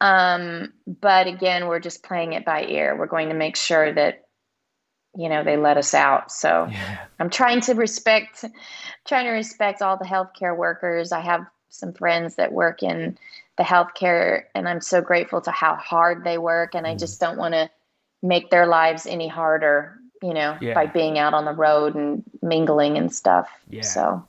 Um, 0.01 0.73
but 0.85 1.27
again, 1.27 1.67
we're 1.67 1.79
just 1.79 2.03
playing 2.03 2.33
it 2.33 2.45
by 2.45 2.65
ear. 2.65 2.95
We're 2.97 3.07
going 3.07 3.29
to 3.29 3.35
make 3.35 3.55
sure 3.55 3.93
that, 3.93 4.25
you 5.15 5.29
know, 5.29 5.43
they 5.43 5.57
let 5.57 5.77
us 5.77 5.93
out. 5.93 6.31
So 6.31 6.67
Yeah. 6.69 6.97
I'm 7.19 7.29
trying 7.29 7.61
to 7.61 7.73
respect, 7.73 8.45
trying 9.05 9.25
to 9.25 9.31
respect 9.31 9.81
all 9.81 9.97
the 9.97 10.05
healthcare 10.05 10.55
workers. 10.55 11.11
I 11.11 11.21
have 11.21 11.47
some 11.69 11.93
friends 11.93 12.35
that 12.35 12.51
work 12.51 12.83
in 12.83 13.17
the 13.57 13.63
healthcare, 13.63 14.43
and 14.53 14.69
I'm 14.69 14.81
so 14.81 15.01
grateful 15.01 15.41
to 15.41 15.51
how 15.51 15.75
hard 15.75 16.23
they 16.23 16.37
work. 16.37 16.75
And 16.75 16.85
I 16.85 16.93
Mm. 16.93 16.99
just 16.99 17.19
don't 17.19 17.37
want 17.37 17.55
to 17.55 17.69
make 18.21 18.51
their 18.51 18.67
lives 18.67 19.07
any 19.07 19.27
harder, 19.27 19.97
you 20.21 20.34
know, 20.34 20.58
Yeah. 20.62 20.73
by 20.73 20.86
being 20.88 21.17
out 21.17 21.34
on 21.34 21.45
the 21.45 21.53
road 21.53 21.95
and 21.95 22.23
mingling 22.41 22.97
and 22.97 23.13
stuff. 23.13 23.49
Yeah. 23.69 23.84
So 23.84 24.25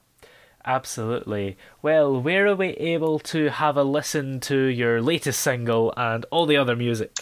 Absolutely. 0.68 1.56
Well, 1.80 2.20
where 2.20 2.46
are 2.46 2.54
we 2.54 2.68
able 2.68 3.18
to 3.20 3.48
have 3.48 3.78
a 3.78 3.82
listen 3.82 4.38
to 4.40 4.56
your 4.64 5.00
latest 5.00 5.40
single 5.40 5.94
and 5.96 6.26
all 6.30 6.44
the 6.44 6.58
other 6.58 6.76
music? 6.76 7.16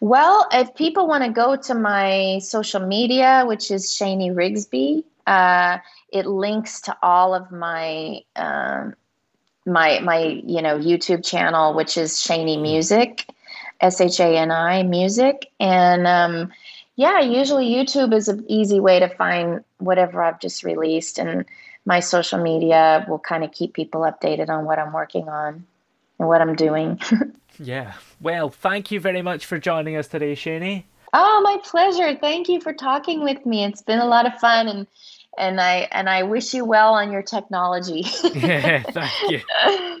Well, 0.00 0.46
if 0.52 0.74
people 0.74 1.06
want 1.06 1.24
to 1.24 1.30
go 1.30 1.56
to 1.56 1.74
my 1.74 2.40
social 2.42 2.80
media, 2.86 3.44
which 3.46 3.70
is 3.70 3.86
Shani 3.86 4.34
Rigsby, 4.34 5.02
uh, 5.26 5.78
it 6.12 6.26
links 6.26 6.82
to 6.82 6.96
all 7.02 7.34
of 7.34 7.50
my 7.50 8.20
um, 8.36 8.94
my 9.64 10.00
my 10.00 10.42
you 10.44 10.60
know 10.60 10.78
YouTube 10.78 11.24
channel, 11.24 11.72
which 11.72 11.96
is 11.96 12.12
Shani 12.16 12.60
Music, 12.60 13.26
S 13.80 14.00
H 14.02 14.20
A 14.20 14.36
N 14.36 14.50
I 14.50 14.82
Music, 14.82 15.50
and 15.58 16.06
um, 16.06 16.52
yeah, 17.00 17.20
usually 17.20 17.66
YouTube 17.66 18.12
is 18.12 18.28
an 18.28 18.44
easy 18.46 18.78
way 18.78 19.00
to 19.00 19.08
find 19.08 19.64
whatever 19.78 20.22
I've 20.22 20.38
just 20.38 20.62
released, 20.62 21.18
and 21.18 21.46
my 21.86 22.00
social 22.00 22.38
media 22.42 23.06
will 23.08 23.18
kind 23.18 23.42
of 23.42 23.52
keep 23.52 23.72
people 23.72 24.02
updated 24.02 24.50
on 24.50 24.66
what 24.66 24.78
I'm 24.78 24.92
working 24.92 25.26
on 25.26 25.64
and 26.18 26.28
what 26.28 26.42
I'm 26.42 26.54
doing. 26.54 27.00
Yeah. 27.62 27.92
Well, 28.22 28.48
thank 28.48 28.90
you 28.90 29.00
very 29.00 29.20
much 29.20 29.44
for 29.44 29.58
joining 29.58 29.94
us 29.94 30.08
today, 30.08 30.34
Shani. 30.34 30.84
Oh, 31.12 31.42
my 31.42 31.58
pleasure. 31.62 32.16
Thank 32.18 32.48
you 32.48 32.58
for 32.58 32.72
talking 32.72 33.22
with 33.22 33.44
me. 33.44 33.64
It's 33.64 33.82
been 33.82 33.98
a 33.98 34.06
lot 34.06 34.24
of 34.24 34.40
fun 34.40 34.66
and 34.66 34.86
and 35.36 35.60
I 35.60 35.88
and 35.92 36.08
I 36.08 36.22
wish 36.22 36.54
you 36.54 36.64
well 36.64 36.94
on 36.94 37.12
your 37.12 37.22
technology. 37.22 38.06
Yeah, 38.34 38.82
thank 38.82 39.30
you. 39.30 40.00